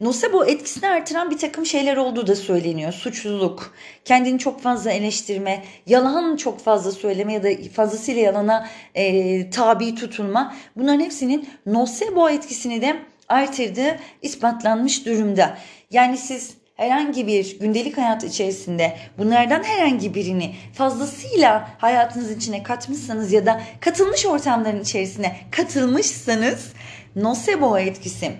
Nocebo 0.00 0.44
etkisini 0.44 0.88
artıran 0.88 1.30
bir 1.30 1.38
takım 1.38 1.66
şeyler 1.66 1.96
olduğu 1.96 2.26
da 2.26 2.36
söyleniyor. 2.36 2.92
Suçluluk, 2.92 3.74
kendini 4.04 4.38
çok 4.38 4.62
fazla 4.62 4.90
eleştirme, 4.90 5.64
yalan 5.86 6.36
çok 6.36 6.60
fazla 6.60 6.92
söyleme 6.92 7.32
ya 7.32 7.42
da 7.42 7.48
fazlasıyla 7.74 8.22
yalana 8.22 8.68
e, 8.94 9.50
tabi 9.50 9.94
tutulma. 9.94 10.54
Bunların 10.76 11.00
hepsinin 11.00 11.48
nocebo 11.66 12.28
etkisini 12.28 12.82
de 12.82 12.96
artırdığı 13.28 13.96
ispatlanmış 14.22 15.06
durumda. 15.06 15.58
Yani 15.90 16.16
siz 16.16 16.59
herhangi 16.80 17.26
bir 17.26 17.58
gündelik 17.58 17.98
hayat 17.98 18.24
içerisinde 18.24 18.96
bunlardan 19.18 19.62
herhangi 19.62 20.14
birini 20.14 20.54
fazlasıyla 20.74 21.70
hayatınız 21.78 22.30
içine 22.30 22.62
katmışsanız 22.62 23.32
ya 23.32 23.46
da 23.46 23.60
katılmış 23.80 24.26
ortamların 24.26 24.80
içerisine 24.80 25.36
katılmışsanız 25.50 26.72
nocebo 27.16 27.78
etkisi 27.78 28.32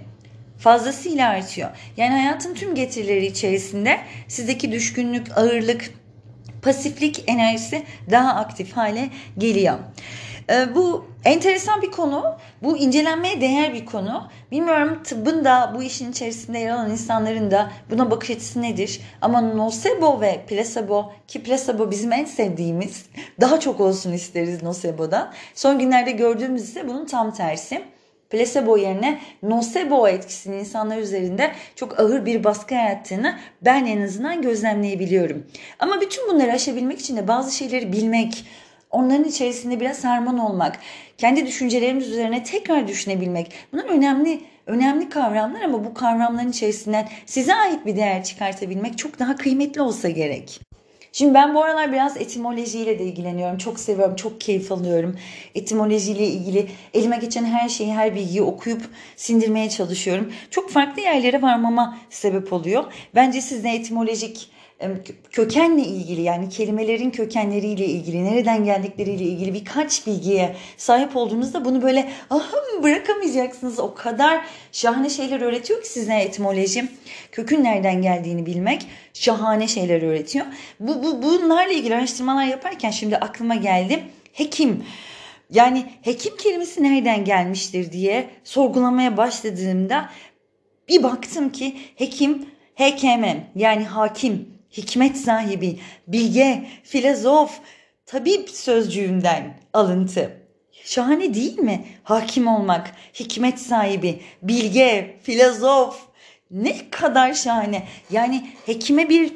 fazlasıyla 0.59 1.29
artıyor. 1.29 1.71
Yani 1.97 2.11
hayatın 2.11 2.55
tüm 2.55 2.75
getirileri 2.75 3.27
içerisinde 3.27 4.01
sizdeki 4.29 4.73
düşkünlük, 4.73 5.39
ağırlık, 5.39 5.91
pasiflik 6.63 7.25
enerjisi 7.27 7.83
daha 8.11 8.35
aktif 8.35 8.73
hale 8.73 9.11
geliyor. 9.39 9.79
Ee, 10.51 10.75
bu 10.75 11.10
enteresan 11.25 11.83
bir 11.83 11.91
konu. 11.91 12.37
Bu 12.63 12.79
incelenmeye 12.79 13.41
değer 13.41 13.75
bir 13.75 13.87
konu. 13.87 14.29
Bilmiyorum 14.51 15.01
tıbbın 15.05 15.45
da 15.45 15.73
bu 15.75 15.83
işin 15.83 16.11
içerisinde 16.11 16.59
yer 16.59 16.71
alan 16.71 16.91
insanların 16.91 17.51
da 17.51 17.71
buna 17.91 18.11
bakış 18.11 18.31
açısı 18.31 18.63
nedir? 18.63 19.01
Ama 19.21 19.41
nocebo 19.41 20.21
ve 20.21 20.45
placebo 20.49 21.13
ki 21.29 21.43
placebo 21.43 21.91
bizim 21.91 22.13
en 22.13 22.25
sevdiğimiz 22.25 23.07
daha 23.41 23.61
çok 23.61 23.81
olsun 23.81 24.13
isteriz 24.13 24.63
nocebo'da. 24.63 25.33
Son 25.55 25.79
günlerde 25.79 26.11
gördüğümüz 26.11 26.63
ise 26.63 26.89
bunun 26.89 27.07
tam 27.07 27.35
tersi 27.35 27.83
placebo 28.31 28.77
yerine 28.77 29.21
nocebo 29.43 30.09
etkisinin 30.09 30.59
insanlar 30.59 30.99
üzerinde 30.99 31.53
çok 31.77 32.01
ağır 32.01 32.27
bir 32.27 32.45
baskı 32.45 32.75
yarattığını 32.75 33.39
ben 33.63 33.87
en 33.87 34.03
azından 34.03 34.43
gözlemleyebiliyorum. 34.43 35.47
Ama 35.79 36.01
bütün 36.01 36.29
bunları 36.29 36.53
aşabilmek 36.53 37.01
için 37.01 37.17
de 37.17 37.29
bazı 37.29 37.57
şeyleri 37.57 37.93
bilmek, 37.93 38.45
onların 38.91 39.25
içerisinde 39.25 39.81
biraz 39.81 40.05
harman 40.05 40.39
olmak, 40.39 40.79
kendi 41.19 41.47
düşüncelerimiz 41.47 42.09
üzerine 42.09 42.45
tekrar 42.45 42.89
düşünebilmek. 42.89 43.53
Bunlar 43.73 43.85
önemli 43.85 44.41
önemli 44.67 45.09
kavramlar 45.09 45.61
ama 45.61 45.85
bu 45.85 45.95
kavramların 45.95 46.51
içerisinden 46.51 47.09
size 47.27 47.55
ait 47.55 47.87
bir 47.87 47.97
değer 47.97 48.25
çıkartabilmek 48.25 48.99
çok 48.99 49.19
daha 49.19 49.37
kıymetli 49.37 49.83
olsa 49.83 50.09
gerek. 50.09 50.61
Şimdi 51.13 51.35
ben 51.35 51.55
bu 51.55 51.63
aralar 51.65 51.93
biraz 51.93 52.17
etimolojiyle 52.17 52.99
de 52.99 53.05
ilgileniyorum. 53.05 53.59
Çok 53.59 53.81
seviyorum, 53.81 54.17
çok 54.17 54.41
keyif 54.41 54.73
alıyorum. 54.73 55.19
Etimolojiyle 55.55 56.27
ilgili 56.27 56.69
elime 56.95 57.17
geçen 57.17 57.45
her 57.45 57.69
şeyi, 57.69 57.95
her 57.95 58.15
bilgiyi 58.15 58.43
okuyup 58.43 58.83
sindirmeye 59.17 59.71
çalışıyorum. 59.71 60.33
Çok 60.51 60.71
farklı 60.71 61.03
yerlere 61.03 61.43
varmama 61.43 61.99
sebep 62.11 62.53
oluyor. 62.53 62.85
Bence 63.15 63.41
siz 63.41 63.65
de 63.65 63.71
etimolojik 63.71 64.51
kökenle 65.33 65.83
ilgili 65.83 66.23
yani 66.23 66.49
kelimelerin 66.49 67.11
kökenleriyle 67.11 67.85
ilgili 67.85 68.25
nereden 68.25 68.65
geldikleriyle 68.65 69.25
ilgili 69.25 69.55
birkaç 69.55 70.07
bilgiye 70.07 70.57
sahip 70.77 71.17
olduğunuzda 71.17 71.65
bunu 71.65 71.83
böyle 71.83 72.09
ahım 72.31 72.83
bırakamayacaksınız. 72.83 73.79
O 73.79 73.95
kadar 73.95 74.47
şahane 74.73 75.11
şeyler 75.11 75.41
öğretiyor 75.41 75.83
ki 75.83 75.89
size 75.89 76.15
etimoloji. 76.15 76.85
Kökün 77.33 77.65
nereden 77.65 78.03
geldiğini 78.03 78.47
bilmek 78.47 78.87
şahane 79.13 79.69
şeyler 79.69 80.03
öğretiyor. 80.03 80.47
Bu, 80.81 81.03
bu 81.03 81.23
bunlarla 81.23 81.73
ilgili 81.73 81.97
araştırmalar 81.97 82.45
yaparken 82.45 82.91
şimdi 82.91 83.17
aklıma 83.17 83.55
geldi. 83.55 84.03
Hekim 84.33 84.85
yani 85.51 85.85
hekim 86.03 86.37
kelimesi 86.37 86.83
nereden 86.83 87.25
gelmiştir 87.25 87.93
diye 87.93 88.31
sorgulamaya 88.45 89.17
başladığımda 89.17 90.11
bir 90.89 91.03
baktım 91.03 91.53
ki 91.53 91.77
hekim 91.97 92.47
hekemem 92.75 93.47
yani 93.55 93.85
hakim 93.85 94.60
hikmet 94.73 95.17
sahibi, 95.17 95.81
bilge, 96.07 96.67
filozof, 96.85 97.61
tabip 98.07 98.51
sözcüğünden 98.51 99.61
alıntı. 99.73 100.37
Şahane 100.85 101.35
değil 101.35 101.59
mi? 101.59 101.85
Hakim 102.03 102.47
olmak, 102.47 102.93
hikmet 103.15 103.61
sahibi, 103.61 104.23
bilge, 104.43 105.17
filozof. 105.23 106.07
Ne 106.51 106.91
kadar 106.91 107.35
şahane. 107.35 107.89
Yani 108.11 108.47
hekime 108.67 109.09
bir 109.09 109.33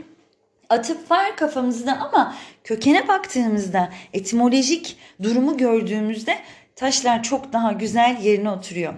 atıp 0.69 1.11
var 1.11 1.37
kafamızda 1.37 2.01
ama 2.01 2.35
kökene 2.65 3.09
baktığımızda, 3.09 3.93
etimolojik 4.13 4.97
durumu 5.23 5.57
gördüğümüzde 5.57 6.39
taşlar 6.77 7.23
çok 7.23 7.53
daha 7.53 7.73
güzel 7.73 8.19
yerine 8.23 8.51
oturuyor. 8.51 8.95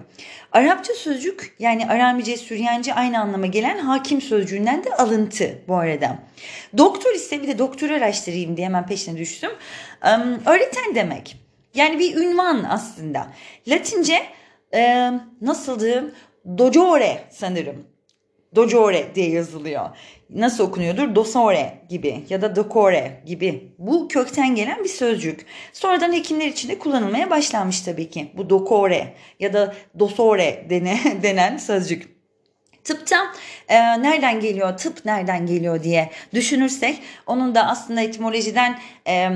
Arapça 0.51 0.93
sözcük 0.93 1.55
yani 1.59 1.87
Aramice, 1.89 2.37
Süryanice 2.37 2.93
aynı 2.93 3.19
anlama 3.19 3.45
gelen 3.45 3.77
hakim 3.77 4.21
sözcüğünden 4.21 4.83
de 4.83 4.93
alıntı 4.93 5.61
bu 5.67 5.75
arada. 5.75 6.19
Doktor 6.77 7.13
ise 7.13 7.41
bir 7.41 7.47
de 7.47 7.59
doktor 7.59 7.89
araştırayım 7.89 8.57
diye 8.57 8.67
hemen 8.67 8.85
peşine 8.85 9.17
düştüm. 9.17 9.51
öğreten 10.45 10.95
demek. 10.95 11.37
Yani 11.73 11.99
bir 11.99 12.15
ünvan 12.15 12.63
aslında. 12.69 13.27
Latince 13.67 14.25
e, 14.73 15.11
nasıldı? 15.41 16.15
Docore 16.57 17.23
sanırım. 17.29 17.87
Docore 18.55 19.15
diye 19.15 19.29
yazılıyor. 19.29 19.89
Nasıl 20.29 20.63
okunuyordur? 20.63 21.15
Dosore 21.15 21.81
gibi 21.89 22.23
ya 22.29 22.41
da 22.41 22.55
dokore 22.55 23.21
gibi. 23.25 23.71
Bu 23.77 24.07
kökten 24.07 24.55
gelen 24.55 24.83
bir 24.83 24.89
sözcük. 24.89 25.45
Sonradan 25.73 26.13
hekimler 26.13 26.47
için 26.47 26.69
de 26.69 26.79
kullanılmaya 26.79 27.29
başlanmış 27.29 27.81
tabii 27.81 28.09
ki. 28.09 28.31
Bu 28.37 28.49
dokore 28.49 29.13
ya 29.39 29.53
da 29.53 29.75
dosore 29.99 30.65
dene, 30.69 30.99
denen 31.23 31.57
sözcük. 31.57 32.17
Tıpta 32.83 33.33
e, 33.67 33.77
nereden 33.79 34.39
geliyor, 34.39 34.77
tıp 34.77 35.05
nereden 35.05 35.45
geliyor 35.45 35.83
diye 35.83 36.09
düşünürsek 36.33 36.99
onun 37.25 37.55
da 37.55 37.67
aslında 37.67 38.01
etimolojiden 38.01 38.79
e, 39.07 39.29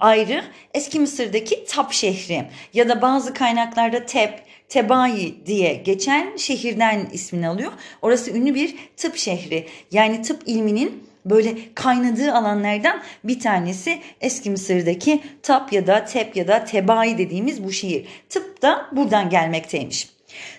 ayrı 0.00 0.44
eski 0.74 1.00
Mısır'daki 1.00 1.64
Tap 1.64 1.92
şehri 1.92 2.44
ya 2.74 2.88
da 2.88 3.02
bazı 3.02 3.34
kaynaklarda 3.34 4.06
Tep 4.06 4.45
Tebai 4.68 5.34
diye 5.46 5.74
geçen 5.74 6.36
şehirden 6.36 7.08
ismini 7.12 7.48
alıyor. 7.48 7.72
Orası 8.02 8.30
ünlü 8.30 8.54
bir 8.54 8.74
tıp 8.96 9.16
şehri. 9.16 9.66
Yani 9.92 10.22
tıp 10.22 10.42
ilminin 10.46 11.04
böyle 11.24 11.74
kaynadığı 11.74 12.32
alanlardan 12.32 13.02
bir 13.24 13.40
tanesi 13.40 13.98
eski 14.20 14.50
Mısır'daki 14.50 15.22
Tap 15.42 15.72
ya 15.72 15.86
da 15.86 16.04
Tep 16.04 16.36
ya 16.36 16.48
da 16.48 16.64
Tebai 16.64 17.18
dediğimiz 17.18 17.64
bu 17.64 17.72
şehir. 17.72 18.06
Tıp 18.28 18.62
da 18.62 18.86
buradan 18.92 19.30
gelmekteymiş. 19.30 20.08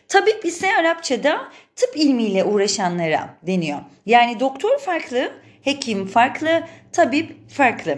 Tabip 0.07 0.45
ise 0.45 0.75
Arapçada 0.75 1.51
tıp 1.75 1.97
ilmiyle 1.97 2.43
uğraşanlara 2.43 3.37
deniyor. 3.47 3.79
Yani 4.05 4.39
doktor 4.39 4.79
farklı, 4.79 5.31
hekim 5.61 6.07
farklı, 6.07 6.63
tabip 6.91 7.49
farklı. 7.49 7.97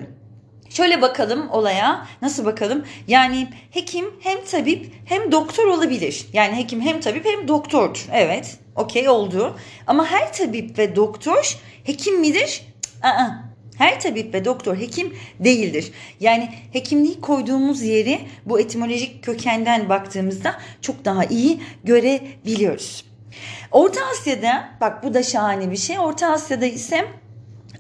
Şöyle 0.70 1.02
bakalım 1.02 1.50
olaya. 1.50 2.08
Nasıl 2.22 2.46
bakalım? 2.46 2.86
Yani 3.08 3.48
hekim 3.72 4.06
hem 4.20 4.46
tabip 4.46 4.94
hem 5.06 5.32
doktor 5.32 5.68
olabilir. 5.68 6.26
Yani 6.34 6.58
hekim 6.58 6.82
hem 6.82 7.00
tabip 7.00 7.26
hem 7.26 7.48
doktordur. 7.48 8.08
Evet. 8.14 8.58
Okey 8.76 9.10
oldu. 9.10 9.58
Ama 9.88 10.06
her 10.06 10.34
tabip 10.34 10.78
ve 10.78 10.96
doktor 10.96 11.58
hekim 11.84 12.20
midir? 12.20 12.62
Aa, 13.04 13.30
her 13.78 14.00
tabip 14.00 14.34
ve 14.34 14.46
doktor 14.46 14.78
hekim 14.78 15.16
değildir. 15.40 15.92
Yani 16.20 16.50
hekimliği 16.74 17.22
koyduğumuz 17.22 17.82
yeri 17.82 18.20
bu 18.46 18.60
etimolojik 18.60 19.24
kökenden 19.24 19.90
baktığımızda 19.90 20.60
çok 20.82 21.06
daha 21.06 21.26
iyi 21.26 21.62
görebiliyoruz. 21.84 23.06
Orta 23.72 24.02
Asya'da 24.12 24.70
bak 24.82 25.04
bu 25.04 25.14
da 25.14 25.24
şahane 25.24 25.72
bir 25.72 25.78
şey. 25.78 26.00
Orta 26.00 26.28
Asya'da 26.28 26.66
ise 26.66 27.06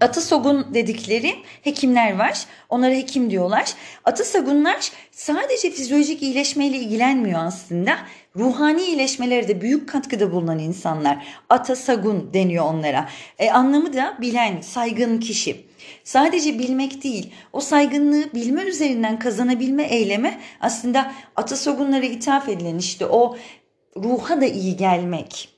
Atasogun 0.01 0.74
dedikleri 0.74 1.36
hekimler 1.62 2.18
var. 2.20 2.46
Onlara 2.70 2.94
hekim 2.94 3.32
diyorlar. 3.32 3.74
Atasagunlar 4.06 4.91
sadece 5.12 5.72
fizyolojik 5.72 6.24
iyileşmeyle 6.24 6.77
ilgilenmiyor 6.77 7.39
aslında. 7.46 7.98
Ruhani 8.36 8.82
iyileşmelere 8.82 9.48
de 9.48 9.62
büyük 9.62 9.89
katkıda 9.89 10.32
bulunan 10.32 10.60
insanlar. 10.60 11.25
Atasagun 11.50 12.29
deniyor 12.34 12.65
onlara. 12.65 13.10
E, 13.39 13.51
anlamı 13.51 13.94
da 13.94 14.18
bilen, 14.22 14.62
saygın 14.62 15.20
kişi. 15.20 15.65
Sadece 16.03 16.60
bilmek 16.60 17.03
değil, 17.03 17.34
o 17.53 17.60
saygınlığı 17.60 18.34
bilme 18.34 18.62
üzerinden 18.62 19.20
kazanabilme 19.20 19.84
eylemi 19.84 20.39
aslında 20.62 21.12
atasogunlara 21.36 22.06
ithaf 22.06 22.50
edilen 22.50 22.77
işte 22.77 23.06
o 23.06 23.38
ruha 23.98 24.41
da 24.41 24.46
iyi 24.46 24.77
gelmek, 24.77 25.50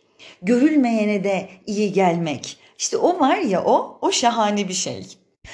görülmeyene 0.41 1.24
de 1.24 1.50
iyi 1.65 1.93
gelmek 1.93 2.60
işte 2.81 2.97
o 2.97 3.19
var 3.19 3.38
ya 3.38 3.63
o, 3.63 3.97
o 4.01 4.11
şahane 4.11 4.67
bir 4.67 4.73
şey. 4.73 5.07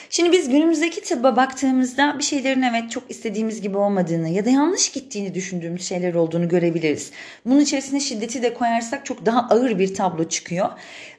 Şimdi 0.09 0.31
biz 0.31 0.49
günümüzdeki 0.49 1.01
tıbba 1.01 1.35
baktığımızda 1.35 2.15
bir 2.19 2.23
şeylerin 2.23 2.61
evet 2.61 2.91
çok 2.91 3.11
istediğimiz 3.11 3.61
gibi 3.61 3.77
olmadığını 3.77 4.29
ya 4.29 4.45
da 4.45 4.49
yanlış 4.49 4.91
gittiğini 4.91 5.33
düşündüğümüz 5.33 5.87
şeyler 5.87 6.13
olduğunu 6.13 6.49
görebiliriz. 6.49 7.11
Bunun 7.45 7.59
içerisine 7.59 7.99
şiddeti 7.99 8.43
de 8.43 8.53
koyarsak 8.53 9.05
çok 9.05 9.25
daha 9.25 9.39
ağır 9.49 9.79
bir 9.79 9.95
tablo 9.95 10.29
çıkıyor. 10.29 10.69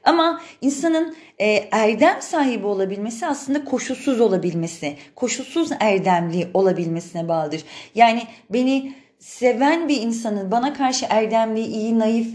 Ama 0.04 0.40
insanın 0.60 1.16
e, 1.38 1.68
erdem 1.70 2.16
sahibi 2.20 2.66
olabilmesi 2.66 3.26
aslında 3.26 3.64
koşulsuz 3.64 4.20
olabilmesi, 4.20 4.96
koşulsuz 5.16 5.70
erdemli 5.80 6.48
olabilmesine 6.54 7.28
bağlıdır. 7.28 7.64
Yani 7.94 8.22
beni 8.50 8.94
seven 9.18 9.88
bir 9.88 10.02
insanın 10.02 10.50
bana 10.50 10.74
karşı 10.74 11.06
erdemli, 11.10 11.60
iyi, 11.60 11.98
naif 11.98 12.28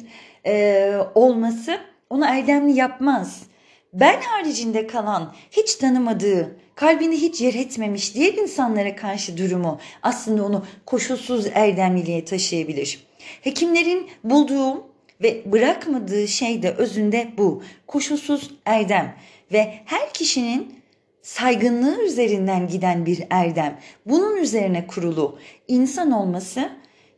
e, 0.46 0.94
olması 1.16 1.78
onu 2.10 2.26
erdemli 2.26 2.72
yapmaz. 2.72 3.53
Ben 3.94 4.22
haricinde 4.22 4.88
kalan, 4.88 5.34
hiç 5.52 5.76
tanımadığı, 5.76 6.56
kalbini 6.76 7.16
hiç 7.16 7.42
yer 7.42 7.54
etmemiş 7.54 8.16
diğer 8.16 8.34
insanlara 8.34 8.96
karşı 8.96 9.38
durumu 9.38 9.80
aslında 10.04 10.46
onu 10.46 10.66
koşulsuz 10.86 11.48
erdemliliğe 11.54 12.26
taşıyabilir. 12.26 13.08
Hekimlerin 13.42 14.10
bulduğu 14.24 14.84
ve 15.22 15.52
bırakmadığı 15.52 16.28
şey 16.28 16.64
de 16.64 16.72
özünde 16.72 17.32
bu. 17.38 17.64
Koşulsuz 17.88 18.52
erdem 18.66 19.16
ve 19.52 19.74
her 19.86 20.14
kişinin 20.14 20.76
saygınlığı 21.22 22.04
üzerinden 22.04 22.68
giden 22.68 23.06
bir 23.06 23.24
erdem. 23.30 23.80
Bunun 24.06 24.38
üzerine 24.38 24.88
kurulu 24.88 25.40
insan 25.68 26.12
olması, 26.12 26.70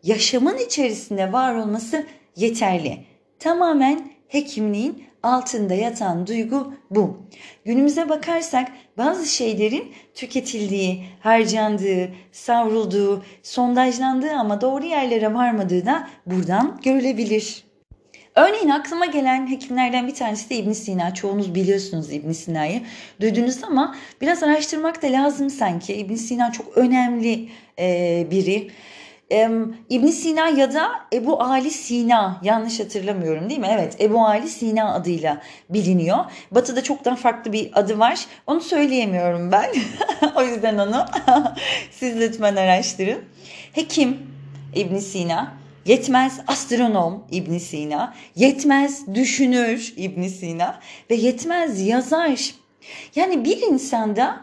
yaşamın 0.03 0.57
içerisinde 0.57 1.33
var 1.33 1.55
olması 1.55 2.05
yeterli. 2.35 2.97
Tamamen 3.39 4.11
hekimliğin 4.27 5.03
altında 5.25 5.73
yatan 5.73 6.27
duygu 6.27 6.73
bu. 6.89 7.17
Günümüze 7.65 8.09
bakarsak 8.09 8.71
bazı 8.97 9.25
şeylerin 9.25 9.93
tüketildiği, 10.13 11.05
harcandığı, 11.19 12.09
savrulduğu, 12.31 13.23
sondajlandığı 13.43 14.31
ama 14.31 14.61
doğru 14.61 14.85
yerlere 14.85 15.33
varmadığı 15.33 15.85
da 15.85 16.07
buradan 16.25 16.79
görülebilir. 16.83 17.65
Örneğin 18.35 18.69
aklıma 18.69 19.05
gelen 19.05 19.51
hekimlerden 19.51 20.07
bir 20.07 20.15
tanesi 20.15 20.49
de 20.49 20.55
İbn 20.55 20.71
Sina. 20.71 21.13
Çoğunuz 21.13 21.55
biliyorsunuz 21.55 22.13
İbn 22.13 22.31
Sina'yı. 22.31 22.81
Duydunuz 23.21 23.63
ama 23.63 23.95
biraz 24.21 24.43
araştırmak 24.43 25.01
da 25.01 25.07
lazım 25.07 25.49
sanki. 25.49 25.93
İbn 25.93 26.15
Sina 26.15 26.51
çok 26.51 26.77
önemli 26.77 27.49
biri. 28.31 28.71
E, 29.31 29.49
ibn 29.89 30.07
Sina 30.07 30.49
ya 30.49 30.73
da 30.73 30.91
Ebu 31.13 31.43
Ali 31.43 31.71
Sina 31.71 32.39
yanlış 32.43 32.79
hatırlamıyorum 32.79 33.49
değil 33.49 33.59
mi? 33.59 33.69
Evet 33.71 34.01
Ebu 34.01 34.25
Ali 34.25 34.47
Sina 34.49 34.93
adıyla 34.93 35.41
biliniyor. 35.69 36.17
Batı'da 36.51 36.83
çok 36.83 37.05
daha 37.05 37.15
farklı 37.15 37.53
bir 37.53 37.79
adı 37.79 37.99
var. 37.99 38.25
Onu 38.47 38.61
söyleyemiyorum 38.61 39.51
ben. 39.51 39.69
o 40.35 40.43
yüzden 40.43 40.77
onu 40.77 41.05
siz 41.91 42.19
lütfen 42.19 42.55
araştırın. 42.55 43.21
Hekim 43.73 44.17
İbn 44.75 44.97
Sina 44.97 45.65
Yetmez 45.85 46.39
astronom 46.47 47.27
İbn 47.31 47.57
Sina, 47.57 48.15
yetmez 48.35 49.15
düşünür 49.15 49.93
İbn 49.97 50.27
Sina 50.27 50.79
ve 51.09 51.15
yetmez 51.15 51.81
yazar. 51.81 52.55
Yani 53.15 53.45
bir 53.45 53.61
insanda 53.61 54.41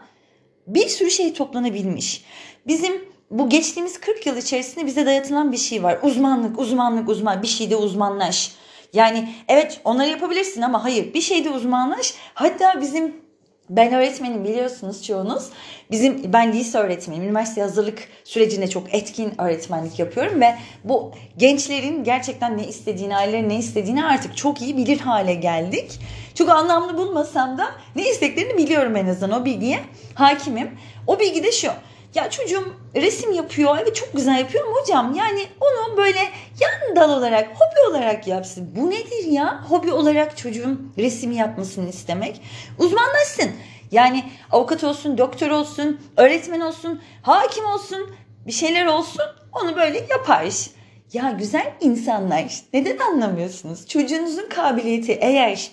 bir 0.67 0.87
sürü 0.87 1.11
şey 1.11 1.33
toplanabilmiş. 1.33 2.23
Bizim 2.67 3.12
bu 3.31 3.49
geçtiğimiz 3.49 3.99
40 3.99 4.25
yıl 4.25 4.37
içerisinde 4.37 4.85
bize 4.85 5.05
dayatılan 5.05 5.51
bir 5.51 5.57
şey 5.57 5.83
var. 5.83 5.99
Uzmanlık, 6.03 6.59
uzmanlık, 6.59 7.09
uzman 7.09 7.41
bir 7.41 7.47
şeyde 7.47 7.75
uzmanlaş. 7.75 8.51
Yani 8.93 9.29
evet 9.47 9.81
onları 9.85 10.09
yapabilirsin 10.09 10.61
ama 10.61 10.83
hayır 10.83 11.13
bir 11.13 11.21
şeyde 11.21 11.49
uzmanlaş. 11.49 12.13
Hatta 12.33 12.81
bizim 12.81 13.23
ben 13.69 13.93
öğretmenim 13.93 14.43
biliyorsunuz 14.43 15.03
çoğunuz. 15.03 15.43
Bizim 15.91 16.33
ben 16.33 16.53
lise 16.53 16.77
öğretmenim. 16.77 17.23
Üniversite 17.23 17.61
hazırlık 17.61 18.07
sürecinde 18.23 18.69
çok 18.69 18.93
etkin 18.93 19.41
öğretmenlik 19.41 19.99
yapıyorum 19.99 20.41
ve 20.41 20.55
bu 20.83 21.11
gençlerin 21.37 22.03
gerçekten 22.03 22.57
ne 22.57 22.67
istediğini, 22.67 23.17
ailelerin 23.17 23.49
ne 23.49 23.57
istediğini 23.57 24.05
artık 24.05 24.37
çok 24.37 24.61
iyi 24.61 24.77
bilir 24.77 24.99
hale 24.99 25.33
geldik. 25.33 25.99
Çok 26.35 26.49
anlamlı 26.49 26.97
bulmasam 26.97 27.57
da 27.57 27.65
ne 27.95 28.09
isteklerini 28.09 28.57
biliyorum 28.57 28.95
en 28.95 29.07
azından 29.07 29.41
o 29.41 29.45
bilgiye 29.45 29.79
hakimim. 30.15 30.71
O 31.07 31.19
bilgi 31.19 31.43
de 31.43 31.51
şu. 31.51 31.71
Ya 32.15 32.29
çocuğum 32.29 32.73
resim 32.95 33.31
yapıyor 33.31 33.77
evet 33.81 33.95
çok 33.95 34.13
güzel 34.13 34.39
yapıyor 34.39 34.67
ama 34.67 34.75
hocam 34.75 35.15
yani 35.15 35.47
onu 35.61 35.97
böyle 35.97 36.19
yan 36.59 36.95
dal 36.95 37.17
olarak 37.17 37.47
hobi 37.47 37.89
olarak 37.89 38.27
yapsın. 38.27 38.71
Bu 38.75 38.89
nedir 38.89 39.25
ya? 39.27 39.63
Hobi 39.69 39.91
olarak 39.91 40.37
çocuğun 40.37 40.93
resim 40.97 41.31
yapmasını 41.31 41.89
istemek. 41.89 42.41
Uzmanlaşsın. 42.79 43.51
Yani 43.91 44.23
avukat 44.51 44.83
olsun, 44.83 45.17
doktor 45.17 45.49
olsun, 45.49 46.01
öğretmen 46.17 46.59
olsun, 46.59 47.01
hakim 47.21 47.65
olsun, 47.65 48.15
bir 48.47 48.51
şeyler 48.51 48.85
olsun 48.85 49.25
onu 49.61 49.75
böyle 49.75 50.05
yapar. 50.09 50.67
Ya 51.13 51.31
güzel 51.31 51.73
insanlar 51.81 52.61
neden 52.73 52.97
anlamıyorsunuz? 52.97 53.87
Çocuğunuzun 53.87 54.49
kabiliyeti 54.49 55.11
eğer 55.11 55.71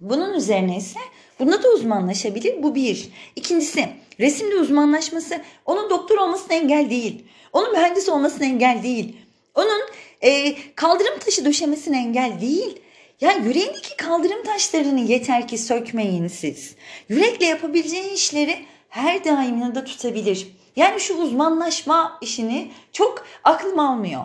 bunun 0.00 0.34
üzerine 0.34 0.76
ise 0.76 1.00
bunda 1.40 1.62
da 1.62 1.68
uzmanlaşabilir. 1.68 2.62
Bu 2.62 2.74
bir. 2.74 3.10
İkincisi 3.36 3.88
resimde 4.20 4.56
uzmanlaşması 4.56 5.40
onun 5.66 5.90
doktor 5.90 6.18
olmasına 6.18 6.54
engel 6.54 6.90
değil. 6.90 7.24
Onun 7.52 7.72
mühendis 7.72 8.08
olmasına 8.08 8.46
engel 8.46 8.80
değil. 8.82 9.16
Onun 9.54 9.80
e, 10.20 10.54
kaldırım 10.74 11.18
taşı 11.18 11.44
döşemesine 11.44 11.98
engel 11.98 12.40
değil. 12.40 12.80
Ya 13.20 13.32
yüreğindeki 13.32 13.96
kaldırım 13.96 14.42
taşlarını 14.42 15.00
yeter 15.00 15.48
ki 15.48 15.58
sökmeyin 15.58 16.28
siz. 16.28 16.74
Yürekle 17.08 17.46
yapabileceğin 17.46 18.14
işleri 18.14 18.58
her 18.88 19.24
daim 19.24 19.60
yanında 19.60 19.84
tutabilir. 19.84 20.48
Yani 20.76 21.00
şu 21.00 21.14
uzmanlaşma 21.14 22.18
işini 22.22 22.70
çok 22.92 23.26
aklım 23.44 23.78
almıyor. 23.78 24.22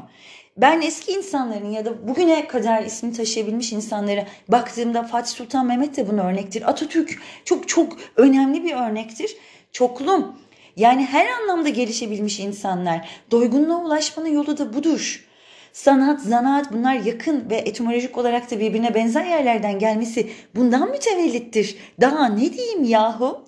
Ben 0.58 0.82
eski 0.82 1.12
insanların 1.12 1.72
ya 1.72 1.86
da 1.86 2.08
bugüne 2.08 2.48
kadar 2.48 2.84
ismi 2.84 3.14
taşıyabilmiş 3.14 3.74
insanlara 3.74 4.28
baktığımda 4.48 5.04
Fatih 5.04 5.32
Sultan 5.32 5.66
Mehmet 5.66 5.98
de 5.98 6.08
bunu 6.10 6.22
örnektir. 6.22 6.70
Atatürk 6.70 7.22
çok 7.46 7.68
çok 7.68 7.98
önemli 8.16 8.64
bir 8.64 8.74
örnektir. 8.74 9.38
Çoklum 9.76 10.36
yani 10.76 11.06
her 11.06 11.28
anlamda 11.28 11.70
gelişebilmiş 11.70 12.40
insanlar. 12.40 13.10
Doygunluğa 13.32 13.86
ulaşmanın 13.86 14.30
yolu 14.30 14.58
da 14.58 14.74
budur. 14.74 15.26
Sanat, 15.74 16.22
zanaat 16.22 16.74
bunlar 16.74 16.94
yakın 16.94 17.50
ve 17.50 17.56
etimolojik 17.56 18.18
olarak 18.18 18.52
da 18.52 18.60
birbirine 18.60 18.96
benzer 18.96 19.26
yerlerden 19.26 19.80
gelmesi 19.80 20.32
bundan 20.56 20.92
mütevellittir. 20.92 21.78
Daha 22.02 22.28
ne 22.28 22.54
diyeyim 22.54 22.84
yahu? 22.84 23.46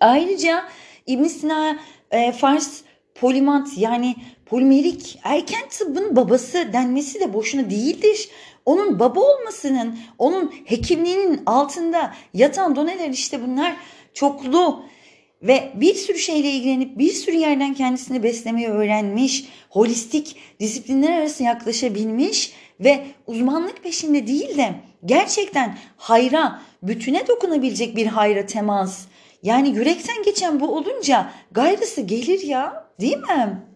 Ayrıca 0.00 0.64
İbn 1.06 1.24
Sina 1.24 1.78
e, 2.10 2.32
Fars 2.32 2.80
polimant 3.14 3.78
yani 3.78 4.14
polimerik 4.46 5.20
erken 5.24 5.68
tıbbın 5.68 6.16
babası 6.16 6.72
denmesi 6.72 7.20
de 7.20 7.34
boşuna 7.34 7.70
değildir. 7.70 8.28
Onun 8.66 8.98
baba 8.98 9.20
olmasının, 9.20 9.98
onun 10.18 10.52
hekimliğinin 10.64 11.42
altında 11.46 12.14
yatan 12.34 12.76
doneler 12.76 13.08
işte 13.08 13.42
bunlar 13.42 13.76
çoklu 14.14 14.84
ve 15.42 15.70
bir 15.74 15.94
sürü 15.94 16.18
şeyle 16.18 16.50
ilgilenip 16.50 16.98
bir 16.98 17.12
sürü 17.12 17.36
yerden 17.36 17.74
kendisini 17.74 18.22
beslemeyi 18.22 18.68
öğrenmiş, 18.68 19.44
holistik 19.70 20.36
disiplinler 20.60 21.18
arası 21.18 21.42
yaklaşabilmiş 21.42 22.52
ve 22.80 23.04
uzmanlık 23.26 23.82
peşinde 23.82 24.26
değil 24.26 24.58
de 24.58 24.74
gerçekten 25.04 25.78
hayra, 25.96 26.62
bütüne 26.82 27.26
dokunabilecek 27.26 27.96
bir 27.96 28.06
hayra 28.06 28.46
temas. 28.46 29.06
Yani 29.42 29.68
yürekten 29.68 30.22
geçen 30.22 30.60
bu 30.60 30.76
olunca 30.76 31.30
gayrısı 31.50 32.00
gelir 32.00 32.42
ya 32.42 32.90
değil 33.00 33.18
mi? 33.18 33.69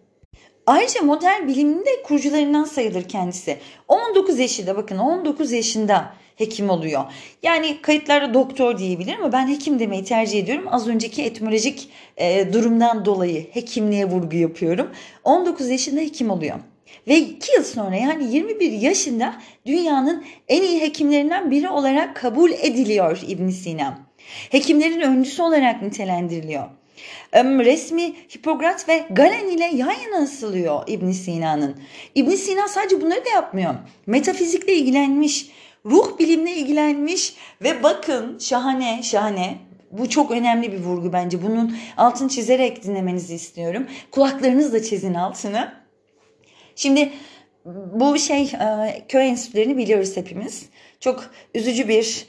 Ayrıca 0.67 1.01
modern 1.01 1.47
bilimin 1.47 1.79
de 1.79 2.01
kurucularından 2.03 2.63
sayılır 2.63 3.03
kendisi. 3.03 3.57
19 3.87 4.39
yaşında 4.39 4.77
bakın 4.77 4.97
19 4.97 5.51
yaşında 5.51 6.13
hekim 6.35 6.69
oluyor. 6.69 7.03
Yani 7.43 7.81
kayıtlarda 7.81 8.33
doktor 8.33 8.77
diyebilir 8.77 9.15
ama 9.19 9.31
ben 9.31 9.47
hekim 9.47 9.79
demeyi 9.79 10.03
tercih 10.03 10.39
ediyorum. 10.39 10.65
Az 10.71 10.87
önceki 10.87 11.23
etimolojik 11.23 11.89
e, 12.17 12.53
durumdan 12.53 13.05
dolayı 13.05 13.47
hekimliğe 13.51 14.05
vurgu 14.05 14.35
yapıyorum. 14.35 14.89
19 15.23 15.69
yaşında 15.69 16.01
hekim 16.01 16.29
oluyor. 16.29 16.59
Ve 17.07 17.17
2 17.17 17.53
yıl 17.55 17.63
sonra 17.63 17.95
yani 17.95 18.35
21 18.35 18.71
yaşında 18.71 19.41
dünyanın 19.65 20.25
en 20.47 20.61
iyi 20.61 20.81
hekimlerinden 20.81 21.51
biri 21.51 21.69
olarak 21.69 22.15
kabul 22.15 22.51
ediliyor 22.51 23.21
İbn 23.27 23.49
Sina. 23.49 23.99
Hekimlerin 24.51 25.01
öncüsü 25.01 25.41
olarak 25.41 25.81
nitelendiriliyor. 25.81 26.65
Resmi 27.33 28.13
Hipokrat 28.35 28.89
ve 28.89 29.05
Galen 29.09 29.47
ile 29.47 29.63
yan 29.63 29.95
yana 30.03 30.23
asılıyor 30.23 30.83
İbn 30.87 31.11
Sina'nın. 31.11 31.75
İbn 32.15 32.29
Sina 32.29 32.67
sadece 32.67 33.01
bunları 33.01 33.25
da 33.25 33.29
yapmıyor. 33.29 33.75
Metafizikle 34.07 34.73
ilgilenmiş, 34.73 35.49
ruh 35.85 36.19
bilimle 36.19 36.51
ilgilenmiş 36.51 37.35
ve 37.61 37.83
bakın 37.83 38.39
şahane 38.39 39.03
şahane 39.03 39.57
bu 39.91 40.09
çok 40.09 40.31
önemli 40.31 40.71
bir 40.71 40.79
vurgu 40.79 41.13
bence. 41.13 41.43
Bunun 41.43 41.77
altını 41.97 42.29
çizerek 42.29 42.83
dinlemenizi 42.83 43.35
istiyorum. 43.35 43.87
Kulaklarınızla 44.11 44.83
çizin 44.83 45.13
altını. 45.13 45.73
Şimdi 46.75 47.11
bu 47.93 48.19
şey 48.19 48.41
e, 48.41 49.01
köy 49.07 49.27
enstitülerini 49.27 49.77
biliyoruz 49.77 50.17
hepimiz. 50.17 50.69
Çok 50.99 51.29
üzücü 51.53 51.87
bir 51.87 52.25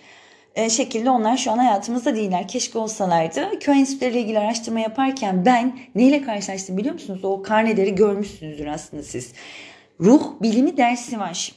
şekilde 0.71 1.11
onlar 1.11 1.37
şu 1.37 1.51
an 1.51 1.59
hayatımızda 1.59 2.15
değiller. 2.15 2.49
Keşke 2.49 2.79
olsalardı. 2.79 3.59
Köy 3.59 3.79
enstitüleriyle 3.79 4.21
ilgili 4.21 4.39
araştırma 4.39 4.81
yaparken 4.81 5.45
ben 5.47 5.79
neyle 5.95 6.23
karşılaştım 6.23 6.77
biliyor 6.77 6.95
musunuz? 6.95 7.21
O 7.25 7.43
karneleri 7.43 7.95
görmüşsünüzdür 7.95 8.67
aslında 8.67 9.03
siz. 9.03 9.33
Ruh 10.01 10.23
bilimi 10.43 10.77
dersi 10.77 11.19
var. 11.19 11.53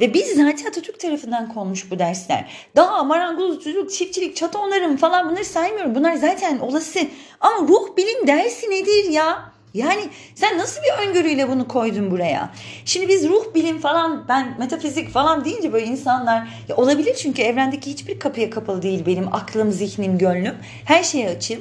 Ve 0.00 0.14
bizzat 0.14 0.66
Atatürk 0.68 1.00
tarafından 1.00 1.52
konmuş 1.54 1.90
bu 1.90 1.98
dersler. 1.98 2.50
Daha 2.76 3.04
marangozculuk, 3.04 3.92
çiftçilik, 3.92 4.36
çato 4.36 4.58
onarım 4.58 4.96
falan 4.96 5.30
bunları 5.30 5.44
saymıyorum. 5.44 5.94
Bunlar 5.94 6.14
zaten 6.14 6.58
olası. 6.58 6.98
Ama 7.40 7.68
ruh 7.68 7.96
bilim 7.96 8.26
dersi 8.26 8.70
nedir 8.70 9.10
ya? 9.10 9.55
Yani 9.76 10.08
sen 10.34 10.58
nasıl 10.58 10.80
bir 10.82 11.08
öngörüyle 11.08 11.48
bunu 11.48 11.68
koydun 11.68 12.10
buraya? 12.10 12.50
Şimdi 12.84 13.08
biz 13.08 13.28
ruh 13.28 13.54
bilim 13.54 13.78
falan 13.78 14.24
ben 14.28 14.58
metafizik 14.58 15.10
falan 15.10 15.44
deyince 15.44 15.72
böyle 15.72 15.86
insanlar 15.86 16.48
ya 16.68 16.76
olabilir 16.76 17.14
çünkü 17.14 17.42
evrendeki 17.42 17.90
hiçbir 17.90 18.18
kapıya 18.18 18.50
kapalı 18.50 18.82
değil 18.82 19.06
benim 19.06 19.34
aklım, 19.34 19.72
zihnim, 19.72 20.18
gönlüm. 20.18 20.54
Her 20.84 21.02
şeye 21.02 21.28
açım. 21.28 21.60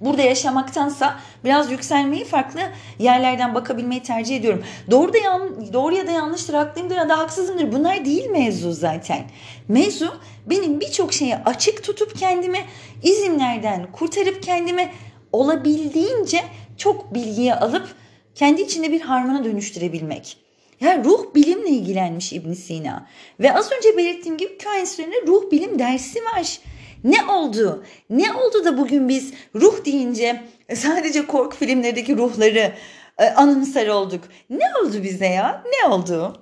Burada 0.00 0.22
yaşamaktansa 0.22 1.20
biraz 1.44 1.70
yükselmeyi 1.70 2.24
farklı 2.24 2.60
yerlerden 2.98 3.54
bakabilmeyi 3.54 4.02
tercih 4.02 4.36
ediyorum. 4.36 4.64
Doğru 4.90 5.12
da 5.12 5.18
yan, 5.18 5.72
doğru 5.72 5.94
ya 5.94 6.06
da 6.06 6.10
yanlıştır, 6.10 6.54
haklıyımdır 6.54 6.96
ya 6.96 7.08
da 7.08 7.18
haksızımdır. 7.18 7.72
Bunlar 7.72 8.04
değil 8.04 8.30
mevzu 8.30 8.72
zaten. 8.72 9.22
Mevzu 9.68 10.14
benim 10.46 10.80
birçok 10.80 11.12
şeye 11.12 11.42
açık 11.44 11.84
tutup 11.84 12.18
kendimi 12.18 12.58
izimlerden 13.02 13.92
kurtarıp 13.92 14.42
kendimi 14.42 14.90
olabildiğince 15.32 16.44
çok 16.76 17.14
bilgiye 17.14 17.54
alıp 17.54 17.94
kendi 18.34 18.62
içinde 18.62 18.92
bir 18.92 19.00
harmona 19.00 19.44
dönüştürebilmek. 19.44 20.36
Yani 20.80 21.04
ruh 21.04 21.34
bilimle 21.34 21.68
ilgilenmiş 21.68 22.32
İbn 22.32 22.52
Sina. 22.52 23.06
Ve 23.40 23.52
az 23.52 23.72
önce 23.72 23.96
belirttiğim 23.96 24.36
gibi 24.36 24.58
köy 24.58 24.84
ruh 25.26 25.50
bilim 25.50 25.78
dersi 25.78 26.24
var. 26.24 26.58
Ne 27.04 27.24
oldu? 27.24 27.84
Ne 28.10 28.32
oldu 28.32 28.64
da 28.64 28.78
bugün 28.78 29.08
biz 29.08 29.32
ruh 29.54 29.84
deyince 29.84 30.42
sadece 30.74 31.26
korku 31.26 31.56
filmlerindeki 31.56 32.16
ruhları 32.16 32.72
e, 33.18 33.24
anımsar 33.24 33.86
olduk? 33.86 34.24
Ne 34.50 34.64
oldu 34.82 35.02
bize 35.02 35.26
ya? 35.26 35.64
Ne 35.66 35.88
oldu? 35.88 36.40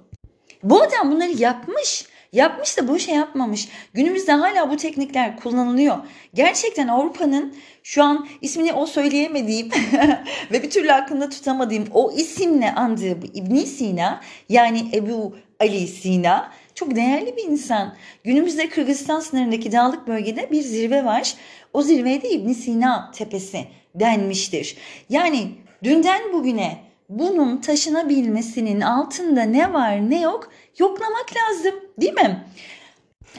Bu 0.62 0.82
adam 0.82 1.12
bunları 1.12 1.30
yapmış. 1.30 2.06
Yapmış 2.32 2.78
da 2.78 2.88
boşa 2.88 3.12
yapmamış. 3.12 3.68
Günümüzde 3.94 4.32
hala 4.32 4.70
bu 4.70 4.76
teknikler 4.76 5.36
kullanılıyor. 5.36 5.96
Gerçekten 6.34 6.88
Avrupa'nın 6.88 7.54
şu 7.82 8.04
an 8.04 8.26
ismini 8.40 8.72
o 8.72 8.86
söyleyemediğim 8.86 9.70
ve 10.52 10.62
bir 10.62 10.70
türlü 10.70 10.92
aklımda 10.92 11.28
tutamadığım 11.28 11.84
o 11.92 12.12
isimle 12.12 12.74
andığı 12.74 13.18
İbn 13.34 13.56
Sina 13.56 14.20
yani 14.48 14.90
Ebu 14.94 15.36
Ali 15.60 15.88
Sina 15.88 16.52
çok 16.74 16.96
değerli 16.96 17.36
bir 17.36 17.44
insan. 17.44 17.94
Günümüzde 18.24 18.68
Kırgızistan 18.68 19.20
sınırındaki 19.20 19.72
dağlık 19.72 20.08
bölgede 20.08 20.50
bir 20.50 20.62
zirve 20.62 21.04
var. 21.04 21.34
O 21.72 21.82
zirveye 21.82 22.22
de 22.22 22.30
İbn 22.30 22.52
Sina 22.52 23.10
tepesi 23.10 23.64
denmiştir. 23.94 24.76
Yani 25.08 25.48
dünden 25.84 26.32
bugüne 26.32 26.78
bunun 27.08 27.56
taşınabilmesinin 27.56 28.80
altında 28.80 29.42
ne 29.42 29.72
var 29.72 30.10
ne 30.10 30.20
yok 30.20 30.50
yoklamak 30.78 31.26
lazım 31.36 31.74
değil 31.98 32.12
mi? 32.12 32.44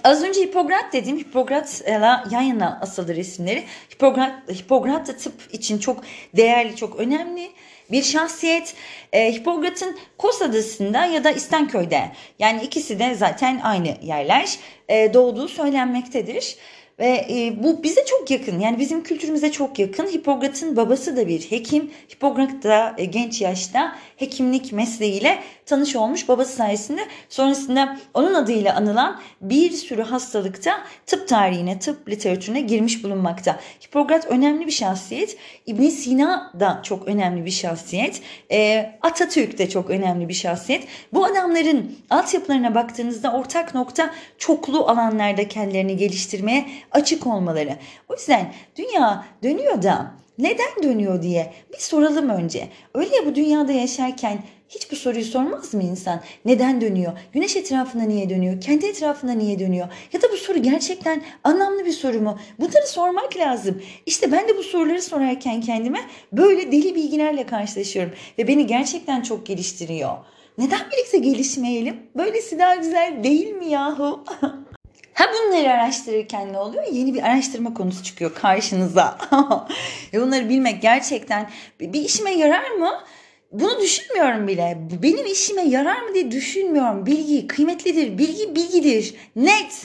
Az 0.03 0.23
önce 0.23 0.41
Hipokrat 0.41 0.93
dedim. 0.93 1.17
Hipokrat'la 1.17 2.23
yan 2.31 2.41
yana 2.41 2.79
asıldı 2.81 3.15
resimleri. 3.15 3.63
Hipokrat, 3.93 4.31
Hipokrat 4.49 5.07
da 5.07 5.17
tıp 5.17 5.33
için 5.51 5.77
çok 5.77 6.03
değerli, 6.35 6.75
çok 6.75 6.99
önemli 6.99 7.51
bir 7.91 8.03
şahsiyet. 8.03 8.75
E, 9.13 9.33
Hipokrat'ın 9.33 9.97
Kos 10.17 10.41
Adası'nda 10.41 11.05
ya 11.05 11.23
da 11.23 11.31
İstenköy'de 11.31 12.11
yani 12.39 12.63
ikisi 12.63 12.99
de 12.99 13.15
zaten 13.15 13.59
aynı 13.63 13.97
yerler 14.01 14.59
e, 14.89 15.13
doğduğu 15.13 15.47
söylenmektedir. 15.47 16.57
Ve 16.99 17.25
e, 17.29 17.63
bu 17.63 17.83
bize 17.83 18.05
çok 18.05 18.31
yakın 18.31 18.59
yani 18.59 18.79
bizim 18.79 19.03
kültürümüze 19.03 19.51
çok 19.51 19.79
yakın. 19.79 20.07
Hipokrat'ın 20.07 20.75
babası 20.75 21.17
da 21.17 21.27
bir 21.27 21.41
hekim. 21.41 21.91
Hipokrat 22.15 22.63
da 22.63 22.95
e, 22.97 23.05
genç 23.05 23.41
yaşta 23.41 23.95
hekimlik 24.17 24.73
mesleğiyle 24.73 25.39
tanış 25.65 25.95
olmuş 25.95 26.29
babası 26.29 26.55
sayesinde. 26.55 27.01
Sonrasında 27.29 27.97
onun 28.13 28.33
adıyla 28.33 28.75
anılan 28.75 29.19
bir 29.41 29.71
sürü 29.71 30.01
hastalıkta 30.01 30.83
tıp 31.05 31.27
tarihine, 31.27 31.79
tıp 31.79 32.09
literatürüne 32.09 32.61
girmiş 32.61 33.03
bulunmakta. 33.03 33.59
Hipokrat 33.85 34.25
önemli 34.25 34.67
bir 34.67 34.71
şahsiyet. 34.71 35.37
İbn 35.65 35.87
Sina 35.87 36.51
da 36.59 36.79
çok 36.83 37.07
önemli 37.07 37.45
bir 37.45 37.51
şahsiyet. 37.51 38.21
E, 38.51 38.91
Atatürk 39.01 39.57
de 39.57 39.69
çok 39.69 39.89
önemli 39.89 40.29
bir 40.29 40.33
şahsiyet. 40.33 40.87
Bu 41.13 41.25
adamların 41.25 41.95
altyapılarına 42.09 42.75
baktığınızda 42.75 43.33
ortak 43.33 43.75
nokta 43.75 44.13
çoklu 44.37 44.87
alanlarda 44.87 45.47
kendilerini 45.47 45.97
geliştirmeye 45.97 46.65
açık 46.93 47.27
olmaları. 47.27 47.77
O 48.09 48.13
yüzden 48.13 48.53
dünya 48.77 49.25
dönüyor 49.43 49.83
da 49.83 50.11
neden 50.37 50.83
dönüyor 50.83 51.21
diye 51.21 51.53
bir 51.73 51.79
soralım 51.79 52.29
önce. 52.29 52.67
Öyle 52.93 53.15
ya 53.15 53.25
bu 53.25 53.35
dünyada 53.35 53.71
yaşarken 53.71 54.43
hiç 54.69 54.91
bu 54.91 54.95
soruyu 54.95 55.25
sormaz 55.25 55.73
mı 55.73 55.83
insan? 55.83 56.21
Neden 56.45 56.81
dönüyor? 56.81 57.13
Güneş 57.33 57.55
etrafında 57.55 58.03
niye 58.03 58.29
dönüyor? 58.29 58.61
Kendi 58.61 58.85
etrafında 58.85 59.31
niye 59.31 59.59
dönüyor? 59.59 59.87
Ya 60.13 60.21
da 60.21 60.31
bu 60.31 60.37
soru 60.37 60.61
gerçekten 60.61 61.21
anlamlı 61.43 61.85
bir 61.85 61.91
soru 61.91 62.21
mu? 62.21 62.39
Bunları 62.59 62.87
sormak 62.87 63.37
lazım. 63.37 63.81
İşte 64.05 64.31
ben 64.31 64.47
de 64.47 64.57
bu 64.57 64.63
soruları 64.63 65.01
sorarken 65.01 65.61
kendime 65.61 65.99
böyle 66.31 66.71
deli 66.71 66.95
bilgilerle 66.95 67.45
karşılaşıyorum. 67.45 68.13
Ve 68.37 68.47
beni 68.47 68.67
gerçekten 68.67 69.21
çok 69.21 69.45
geliştiriyor. 69.45 70.17
Neden 70.57 70.91
birlikte 70.91 71.17
gelişmeyelim? 71.17 71.97
Böylesi 72.15 72.59
daha 72.59 72.75
güzel 72.75 73.23
değil 73.23 73.49
mi 73.49 73.65
yahu? 73.65 74.23
Ha 75.13 75.25
bunları 75.33 75.71
araştırırken 75.71 76.53
ne 76.53 76.57
oluyor? 76.57 76.83
Yeni 76.91 77.13
bir 77.13 77.23
araştırma 77.23 77.73
konusu 77.73 78.03
çıkıyor 78.03 78.35
karşınıza. 78.35 79.17
Ve 80.13 80.21
bunları 80.21 80.49
bilmek 80.49 80.81
gerçekten 80.81 81.49
bir 81.79 82.01
işime 82.01 82.31
yarar 82.31 82.71
mı? 82.71 83.03
Bunu 83.51 83.81
düşünmüyorum 83.81 84.47
bile. 84.47 84.77
Benim 85.03 85.25
işime 85.25 85.61
yarar 85.61 86.01
mı 86.01 86.13
diye 86.13 86.31
düşünmüyorum. 86.31 87.05
Bilgi 87.05 87.47
kıymetlidir. 87.47 88.17
Bilgi 88.17 88.55
bilgidir. 88.55 89.15
Net. 89.35 89.83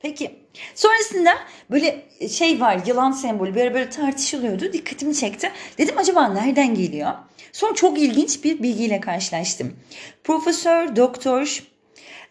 Peki 0.00 0.30
sonrasında 0.74 1.30
böyle 1.70 2.02
şey 2.30 2.60
var 2.60 2.80
yılan 2.86 3.12
sembolü 3.12 3.54
böyle 3.54 3.74
böyle 3.74 3.90
tartışılıyordu. 3.90 4.72
Dikkatimi 4.72 5.14
çekti. 5.14 5.52
Dedim 5.78 5.98
acaba 5.98 6.28
nereden 6.28 6.74
geliyor? 6.74 7.12
Sonra 7.52 7.74
çok 7.74 7.98
ilginç 7.98 8.44
bir 8.44 8.62
bilgiyle 8.62 9.00
karşılaştım. 9.00 9.76
Profesör 10.24 10.96
Doktor 10.96 11.62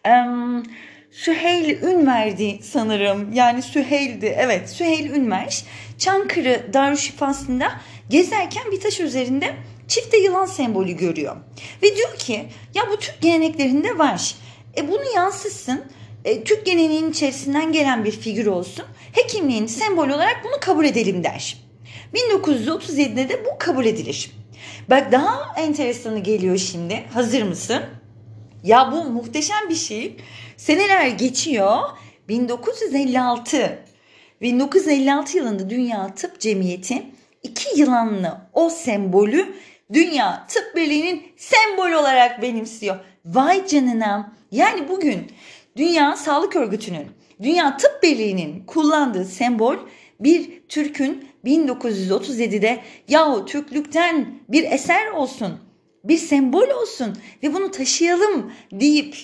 um, 0.08 0.62
Süheyl 1.10 1.82
Ünver'di 1.82 2.58
sanırım. 2.62 3.32
Yani 3.32 3.62
Süheyl'di. 3.62 4.34
Evet 4.38 4.70
Süheyl 4.70 5.10
Ünver. 5.10 5.64
Çankırı 5.98 6.66
Darüşşifası'nda 6.72 7.72
gezerken 8.10 8.72
bir 8.72 8.80
taş 8.80 9.00
üzerinde 9.00 9.54
çifte 9.88 10.16
yılan 10.16 10.46
sembolü 10.46 10.92
görüyor. 10.92 11.36
Ve 11.82 11.96
diyor 11.96 12.16
ki 12.16 12.44
ya 12.74 12.82
bu 12.90 12.96
Türk 12.98 13.20
geleneklerinde 13.20 13.98
var. 13.98 14.34
E 14.76 14.88
bunu 14.88 15.04
yansıtsın. 15.14 15.84
E, 16.24 16.44
Türk 16.44 16.66
geleneğinin 16.66 17.10
içerisinden 17.10 17.72
gelen 17.72 18.04
bir 18.04 18.12
figür 18.12 18.46
olsun. 18.46 18.84
Hekimliğin 19.12 19.66
sembolü 19.66 20.14
olarak 20.14 20.40
bunu 20.44 20.60
kabul 20.60 20.84
edelim 20.84 21.24
der. 21.24 21.56
1937'de 22.14 23.28
de 23.28 23.44
bu 23.44 23.58
kabul 23.58 23.86
edilir. 23.86 24.30
Bak 24.90 25.12
daha 25.12 25.54
enteresanı 25.56 26.18
geliyor 26.18 26.58
şimdi. 26.58 27.04
Hazır 27.14 27.42
mısın? 27.42 27.82
Ya 28.64 28.92
bu 28.92 29.04
muhteşem 29.04 29.68
bir 29.68 29.74
şey. 29.74 30.16
Seneler 30.56 31.08
geçiyor. 31.08 31.78
1956. 32.28 33.84
1956 34.40 35.36
yılında 35.36 35.70
Dünya 35.70 36.14
Tıp 36.14 36.40
Cemiyeti 36.40 37.06
iki 37.42 37.80
yılanlı 37.80 38.38
o 38.52 38.70
sembolü 38.70 39.54
Dünya 39.92 40.46
Tıp 40.48 40.76
Birliği'nin 40.76 41.22
sembolü 41.36 41.96
olarak 41.96 42.42
benimsiyor. 42.42 42.96
Vay 43.24 43.66
canına. 43.66 44.32
Yani 44.50 44.88
bugün 44.88 45.32
Dünya 45.76 46.16
Sağlık 46.16 46.56
Örgütü'nün, 46.56 47.06
Dünya 47.42 47.76
Tıp 47.76 48.02
Birliği'nin 48.02 48.66
kullandığı 48.66 49.24
sembol 49.24 49.76
bir 50.20 50.62
Türk'ün 50.68 51.28
1937'de 51.44 52.80
yahu 53.08 53.44
Türklükten 53.44 54.34
bir 54.48 54.64
eser 54.72 55.06
olsun, 55.06 55.60
bir 56.04 56.18
sembol 56.18 56.68
olsun 56.68 57.16
ve 57.42 57.54
bunu 57.54 57.70
taşıyalım 57.70 58.52
deyip 58.72 59.16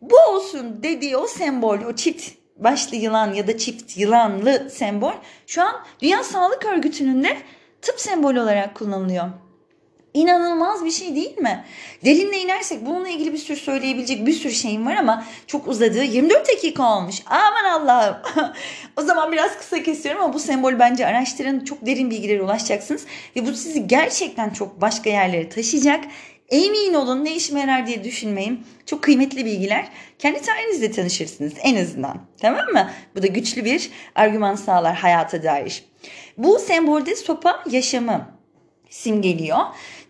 bu 0.00 0.16
olsun 0.30 0.82
dediği 0.82 1.16
o 1.16 1.26
sembol, 1.26 1.78
o 1.78 1.96
çift 1.96 2.32
başlı 2.56 2.96
yılan 2.96 3.32
ya 3.32 3.46
da 3.46 3.58
çift 3.58 3.96
yılanlı 3.96 4.70
sembol 4.70 5.12
şu 5.46 5.62
an 5.62 5.74
Dünya 6.02 6.24
Sağlık 6.24 6.64
Örgütü'nün 6.64 7.24
de 7.24 7.36
tıp 7.82 8.00
sembolü 8.00 8.40
olarak 8.40 8.74
kullanılıyor. 8.74 9.30
İnanılmaz 10.14 10.84
bir 10.84 10.90
şey 10.90 11.14
değil 11.14 11.38
mi? 11.38 11.64
Derinle 12.04 12.38
inersek 12.38 12.86
bununla 12.86 13.08
ilgili 13.08 13.32
bir 13.32 13.38
sürü 13.38 13.56
söyleyebilecek 13.56 14.26
bir 14.26 14.32
sürü 14.32 14.52
şeyim 14.52 14.86
var 14.86 14.96
ama 14.96 15.24
çok 15.46 15.68
uzadı. 15.68 16.04
24 16.04 16.48
dakika 16.48 16.96
olmuş. 16.96 17.16
Aman 17.26 17.64
Allah'ım. 17.64 18.16
o 18.96 19.02
zaman 19.02 19.32
biraz 19.32 19.58
kısa 19.58 19.82
kesiyorum 19.82 20.22
ama 20.22 20.34
bu 20.34 20.38
sembol 20.38 20.78
bence 20.78 21.06
araştırın. 21.06 21.64
Çok 21.64 21.86
derin 21.86 22.10
bilgilere 22.10 22.42
ulaşacaksınız. 22.42 23.06
Ve 23.36 23.46
bu 23.46 23.52
sizi 23.52 23.86
gerçekten 23.86 24.50
çok 24.50 24.80
başka 24.80 25.10
yerlere 25.10 25.48
taşıyacak. 25.48 26.04
Emin 26.48 26.94
olun 26.94 27.24
ne 27.24 27.34
işime 27.34 27.60
yarar 27.60 27.86
diye 27.86 28.04
düşünmeyin. 28.04 28.66
Çok 28.86 29.02
kıymetli 29.02 29.44
bilgiler. 29.44 29.88
Kendi 30.18 30.40
tarihinizle 30.40 30.90
tanışırsınız 30.90 31.52
en 31.62 31.76
azından. 31.76 32.18
Tamam 32.40 32.66
mı? 32.72 32.90
Bu 33.16 33.22
da 33.22 33.26
güçlü 33.26 33.64
bir 33.64 33.90
argüman 34.14 34.54
sağlar 34.54 34.96
hayata 34.96 35.42
dair. 35.42 35.84
Bu 36.38 36.58
sembolde 36.58 37.16
sopa 37.16 37.64
yaşamı 37.70 38.40
simgeliyor. 38.90 39.58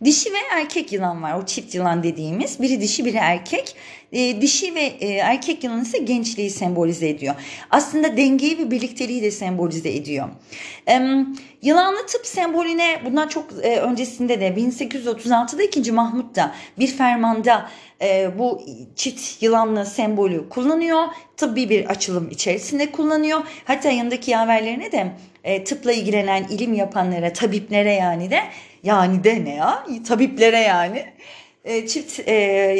Dişi 0.04 0.32
ve 0.32 0.38
erkek 0.52 0.92
yılan 0.92 1.22
var. 1.22 1.34
O 1.42 1.46
çift 1.46 1.74
yılan 1.74 2.02
dediğimiz. 2.02 2.62
Biri 2.62 2.80
dişi 2.80 3.04
biri 3.04 3.16
erkek. 3.16 3.76
E, 4.12 4.40
dişi 4.40 4.74
ve 4.74 4.80
e, 4.80 5.08
erkek 5.08 5.64
yılan 5.64 5.82
ise 5.82 5.98
gençliği 5.98 6.50
sembolize 6.50 7.08
ediyor. 7.08 7.34
Aslında 7.70 8.16
dengeyi 8.16 8.58
ve 8.58 8.70
birlikteliği 8.70 9.22
de 9.22 9.30
sembolize 9.30 9.90
ediyor. 9.90 10.28
E, 10.88 11.00
yılanlı 11.62 12.06
tıp 12.06 12.26
sembolüne 12.26 13.00
bundan 13.04 13.28
çok 13.28 13.44
e, 13.62 13.80
öncesinde 13.80 14.40
de 14.40 14.48
1836'da 14.48 15.62
2. 15.62 15.92
Mahmut 15.92 16.36
da 16.36 16.54
bir 16.78 16.88
fermanda 16.88 17.70
e, 18.02 18.38
bu 18.38 18.62
çift 18.96 19.42
yılanlı 19.42 19.86
sembolü 19.86 20.48
kullanıyor. 20.48 21.04
Tıbbi 21.36 21.70
bir 21.70 21.84
açılım 21.84 22.30
içerisinde 22.30 22.92
kullanıyor. 22.92 23.40
Hatta 23.64 23.90
yanındaki 23.90 24.30
yaverlerine 24.30 24.92
de 24.92 25.12
e, 25.44 25.64
tıpla 25.64 25.92
ilgilenen 25.92 26.44
ilim 26.44 26.74
yapanlara, 26.74 27.32
tabiplere 27.32 27.92
yani 27.92 28.30
de 28.30 28.40
yani 28.82 29.24
ya? 29.50 29.86
Tabiplere 30.08 30.60
yani 30.60 31.06
e, 31.64 31.86
çift 31.86 32.20
e, 32.28 32.34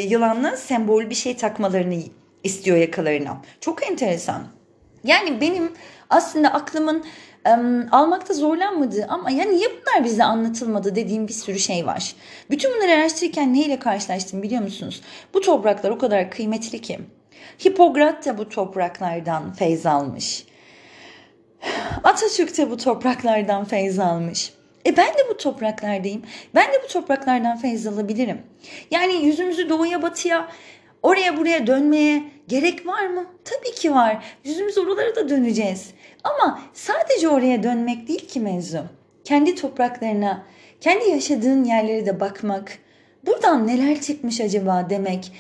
yılanlı 0.08 0.56
sembol 0.56 1.10
bir 1.10 1.14
şey 1.14 1.36
takmalarını 1.36 2.02
istiyor 2.44 2.76
yakalarına. 2.76 3.42
Çok 3.60 3.90
enteresan. 3.90 4.42
Yani 5.04 5.40
benim 5.40 5.72
aslında 6.10 6.52
aklımın 6.52 7.04
e, 7.46 7.50
almakta 7.90 8.34
zorlanmadığı 8.34 9.06
ama 9.08 9.30
ya 9.30 9.44
niye 9.44 9.68
bunlar 9.70 10.04
bize 10.04 10.24
anlatılmadı 10.24 10.94
dediğim 10.94 11.28
bir 11.28 11.32
sürü 11.32 11.58
şey 11.58 11.86
var. 11.86 12.14
Bütün 12.50 12.74
bunları 12.74 12.92
araştırırken 12.92 13.54
neyle 13.54 13.78
karşılaştım 13.78 14.42
biliyor 14.42 14.62
musunuz? 14.62 15.02
Bu 15.34 15.40
topraklar 15.40 15.90
o 15.90 15.98
kadar 15.98 16.30
kıymetli 16.30 16.80
ki. 16.80 17.00
Hipokrat 17.66 18.26
da 18.26 18.38
bu 18.38 18.48
topraklardan 18.48 19.52
feyz 19.52 19.86
almış. 19.86 20.44
Atatürk 22.04 22.58
de 22.58 22.70
bu 22.70 22.76
topraklardan 22.76 23.64
feyz 23.64 23.98
almış. 23.98 24.52
E 24.86 24.96
ben 24.96 25.08
de 25.08 25.28
bu 25.30 25.36
topraklardayım. 25.36 26.22
Ben 26.54 26.72
de 26.72 26.82
bu 26.84 26.86
topraklardan 26.86 27.56
feyz 27.56 27.86
alabilirim. 27.86 28.42
Yani 28.90 29.24
yüzümüzü 29.24 29.68
doğuya 29.68 30.02
batıya 30.02 30.48
oraya 31.02 31.36
buraya 31.36 31.66
dönmeye 31.66 32.22
gerek 32.48 32.86
var 32.86 33.06
mı? 33.06 33.26
Tabii 33.44 33.74
ki 33.74 33.94
var. 33.94 34.24
Yüzümüz 34.44 34.78
oralara 34.78 35.16
da 35.16 35.28
döneceğiz. 35.28 35.90
Ama 36.24 36.60
sadece 36.72 37.28
oraya 37.28 37.62
dönmek 37.62 38.08
değil 38.08 38.28
ki 38.28 38.40
mevzu. 38.40 38.84
Kendi 39.24 39.54
topraklarına, 39.54 40.42
kendi 40.80 41.10
yaşadığın 41.10 41.64
yerlere 41.64 42.06
de 42.06 42.20
bakmak. 42.20 42.78
Buradan 43.26 43.66
neler 43.66 44.00
çıkmış 44.00 44.40
acaba 44.40 44.86
demek. 44.90 45.32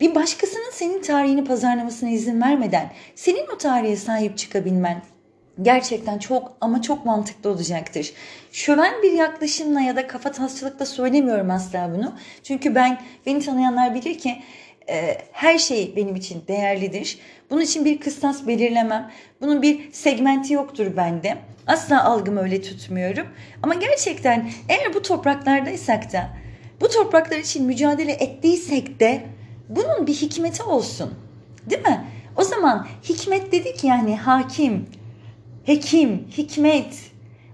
Bir 0.00 0.14
başkasının 0.14 0.70
senin 0.72 1.02
tarihini 1.02 1.44
pazarlamasına 1.44 2.10
izin 2.10 2.40
vermeden 2.40 2.92
senin 3.14 3.46
o 3.54 3.58
tarihe 3.58 3.96
sahip 3.96 4.38
çıkabilmen 4.38 5.02
gerçekten 5.62 6.18
çok 6.18 6.52
ama 6.60 6.82
çok 6.82 7.04
mantıklı 7.04 7.50
olacaktır. 7.50 8.12
Şöven 8.52 8.94
bir 9.02 9.12
yaklaşımla 9.12 9.80
ya 9.80 9.96
da 9.96 10.06
kafa 10.06 10.32
tasçılıkla 10.32 10.86
söylemiyorum 10.86 11.50
asla 11.50 11.90
bunu. 11.96 12.14
Çünkü 12.42 12.74
ben 12.74 13.00
beni 13.26 13.40
tanıyanlar 13.40 13.94
bilir 13.94 14.18
ki 14.18 14.42
e, 14.88 15.18
her 15.32 15.58
şey 15.58 15.96
benim 15.96 16.16
için 16.16 16.42
değerlidir. 16.48 17.18
Bunun 17.50 17.60
için 17.60 17.84
bir 17.84 18.00
kıstas 18.00 18.46
belirlemem. 18.46 19.10
Bunun 19.40 19.62
bir 19.62 19.92
segmenti 19.92 20.54
yoktur 20.54 20.96
bende. 20.96 21.36
Asla 21.66 22.04
algımı 22.04 22.40
öyle 22.40 22.62
tutmuyorum. 22.62 23.26
Ama 23.62 23.74
gerçekten 23.74 24.50
eğer 24.68 24.94
bu 24.94 25.02
topraklardaysak 25.02 26.12
da 26.12 26.28
bu 26.80 26.88
topraklar 26.88 27.38
için 27.38 27.66
mücadele 27.66 28.12
ettiysek 28.12 29.00
de 29.00 29.22
bunun 29.68 30.06
bir 30.06 30.14
hikmeti 30.14 30.62
olsun. 30.62 31.14
Değil 31.70 31.82
mi? 31.82 32.04
O 32.36 32.44
zaman 32.44 32.86
hikmet 33.08 33.52
dedik 33.52 33.84
yani 33.84 34.16
hakim, 34.16 34.86
hekim, 35.64 36.28
hikmet. 36.36 37.10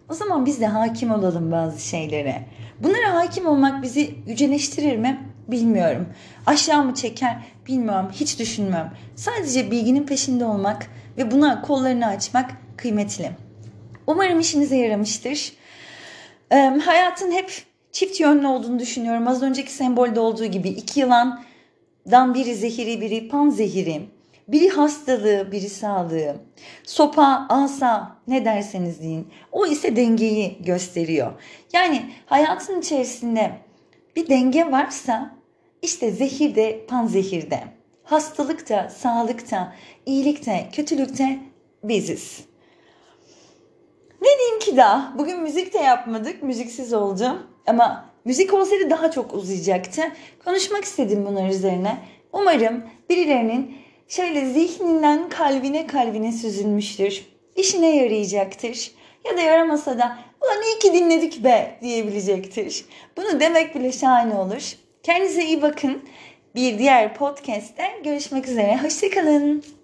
O 0.09 0.15
zaman 0.15 0.47
biz 0.47 0.61
de 0.61 0.67
hakim 0.67 1.11
olalım 1.11 1.53
bazı 1.53 1.89
şeylere. 1.89 2.47
Bunlara 2.81 3.15
hakim 3.15 3.47
olmak 3.47 3.83
bizi 3.83 4.15
yüceleştirir 4.27 4.97
mi? 4.97 5.27
Bilmiyorum. 5.49 6.09
Aşağı 6.47 6.85
mı 6.85 6.95
çeker? 6.95 7.37
Bilmiyorum. 7.67 8.11
Hiç 8.13 8.39
düşünmem. 8.39 8.93
Sadece 9.17 9.71
bilginin 9.71 10.07
peşinde 10.07 10.45
olmak 10.45 10.87
ve 11.17 11.31
buna 11.31 11.63
kollarını 11.63 12.07
açmak 12.07 12.51
kıymetli. 12.77 13.31
Umarım 14.07 14.41
işinize 14.41 14.77
yaramıştır. 14.77 15.53
Ee, 16.53 16.57
hayatın 16.85 17.33
hep 17.33 17.53
çift 17.93 18.21
yönlü 18.21 18.47
olduğunu 18.47 18.79
düşünüyorum. 18.79 19.29
Az 19.29 19.43
önceki 19.43 19.73
sembolde 19.73 20.21
olduğu 20.21 20.47
gibi 20.47 20.69
iki 20.69 21.01
yılandan 21.01 22.35
biri 22.35 22.55
zehiri 22.55 23.01
biri 23.01 23.29
pan 23.29 23.51
zehiri. 23.51 24.03
Biri 24.53 24.69
hastalığı, 24.69 25.53
biri 25.53 25.69
sağlığı. 25.69 26.37
Sopa, 26.85 27.47
asa 27.49 28.17
ne 28.29 28.45
derseniz 28.45 29.03
deyin. 29.03 29.29
O 29.53 29.67
ise 29.67 29.97
dengeyi 29.97 30.59
gösteriyor. 30.63 31.33
Yani 31.73 32.11
hayatın 32.27 32.81
içerisinde 32.81 33.51
bir 34.17 34.29
denge 34.29 34.73
varsa 34.73 35.35
işte 35.83 36.11
zehir 36.11 36.55
de 36.55 36.87
panzehirde. 36.87 37.61
Hastalıkta, 38.05 38.89
sağlıkta, 38.89 39.75
iyilikte, 40.07 40.69
kötülükte 40.73 41.39
biziz. 41.85 42.45
Ne 44.23 44.29
diyeyim 44.39 44.59
ki 44.59 44.77
daha? 44.77 45.15
Bugün 45.19 45.41
müzik 45.41 45.75
de 45.75 45.79
yapmadık. 45.79 46.43
Müziksiz 46.43 46.93
oldu. 46.93 47.49
Ama 47.67 48.05
müzik 48.25 48.55
olsaydı 48.55 48.91
daha 48.91 49.11
çok 49.11 49.35
uzayacaktı. 49.35 50.03
Konuşmak 50.45 50.85
istedim 50.85 51.27
bunlar 51.27 51.49
üzerine. 51.49 51.99
Umarım 52.33 52.85
birilerinin 53.11 53.80
şöyle 54.11 54.47
zihninden 54.47 55.29
kalbine 55.29 55.87
kalbine 55.87 56.33
süzülmüştür. 56.33 57.27
İşine 57.57 57.97
yarayacaktır. 57.97 58.91
Ya 59.25 59.37
da 59.37 59.41
yaramasa 59.41 59.99
da 59.99 60.19
ulan 60.41 60.63
iyi 60.63 60.79
ki 60.79 60.93
dinledik 60.93 61.45
be 61.45 61.79
diyebilecektir. 61.83 62.85
Bunu 63.17 63.41
demek 63.41 63.75
bile 63.75 63.93
şahane 63.93 64.35
olur. 64.35 64.73
Kendinize 65.03 65.45
iyi 65.45 65.63
bakın. 65.63 66.03
Bir 66.55 66.79
diğer 66.79 67.15
podcast'te 67.15 67.85
görüşmek 68.05 68.49
üzere. 68.49 68.79
Hoşçakalın. 68.83 69.80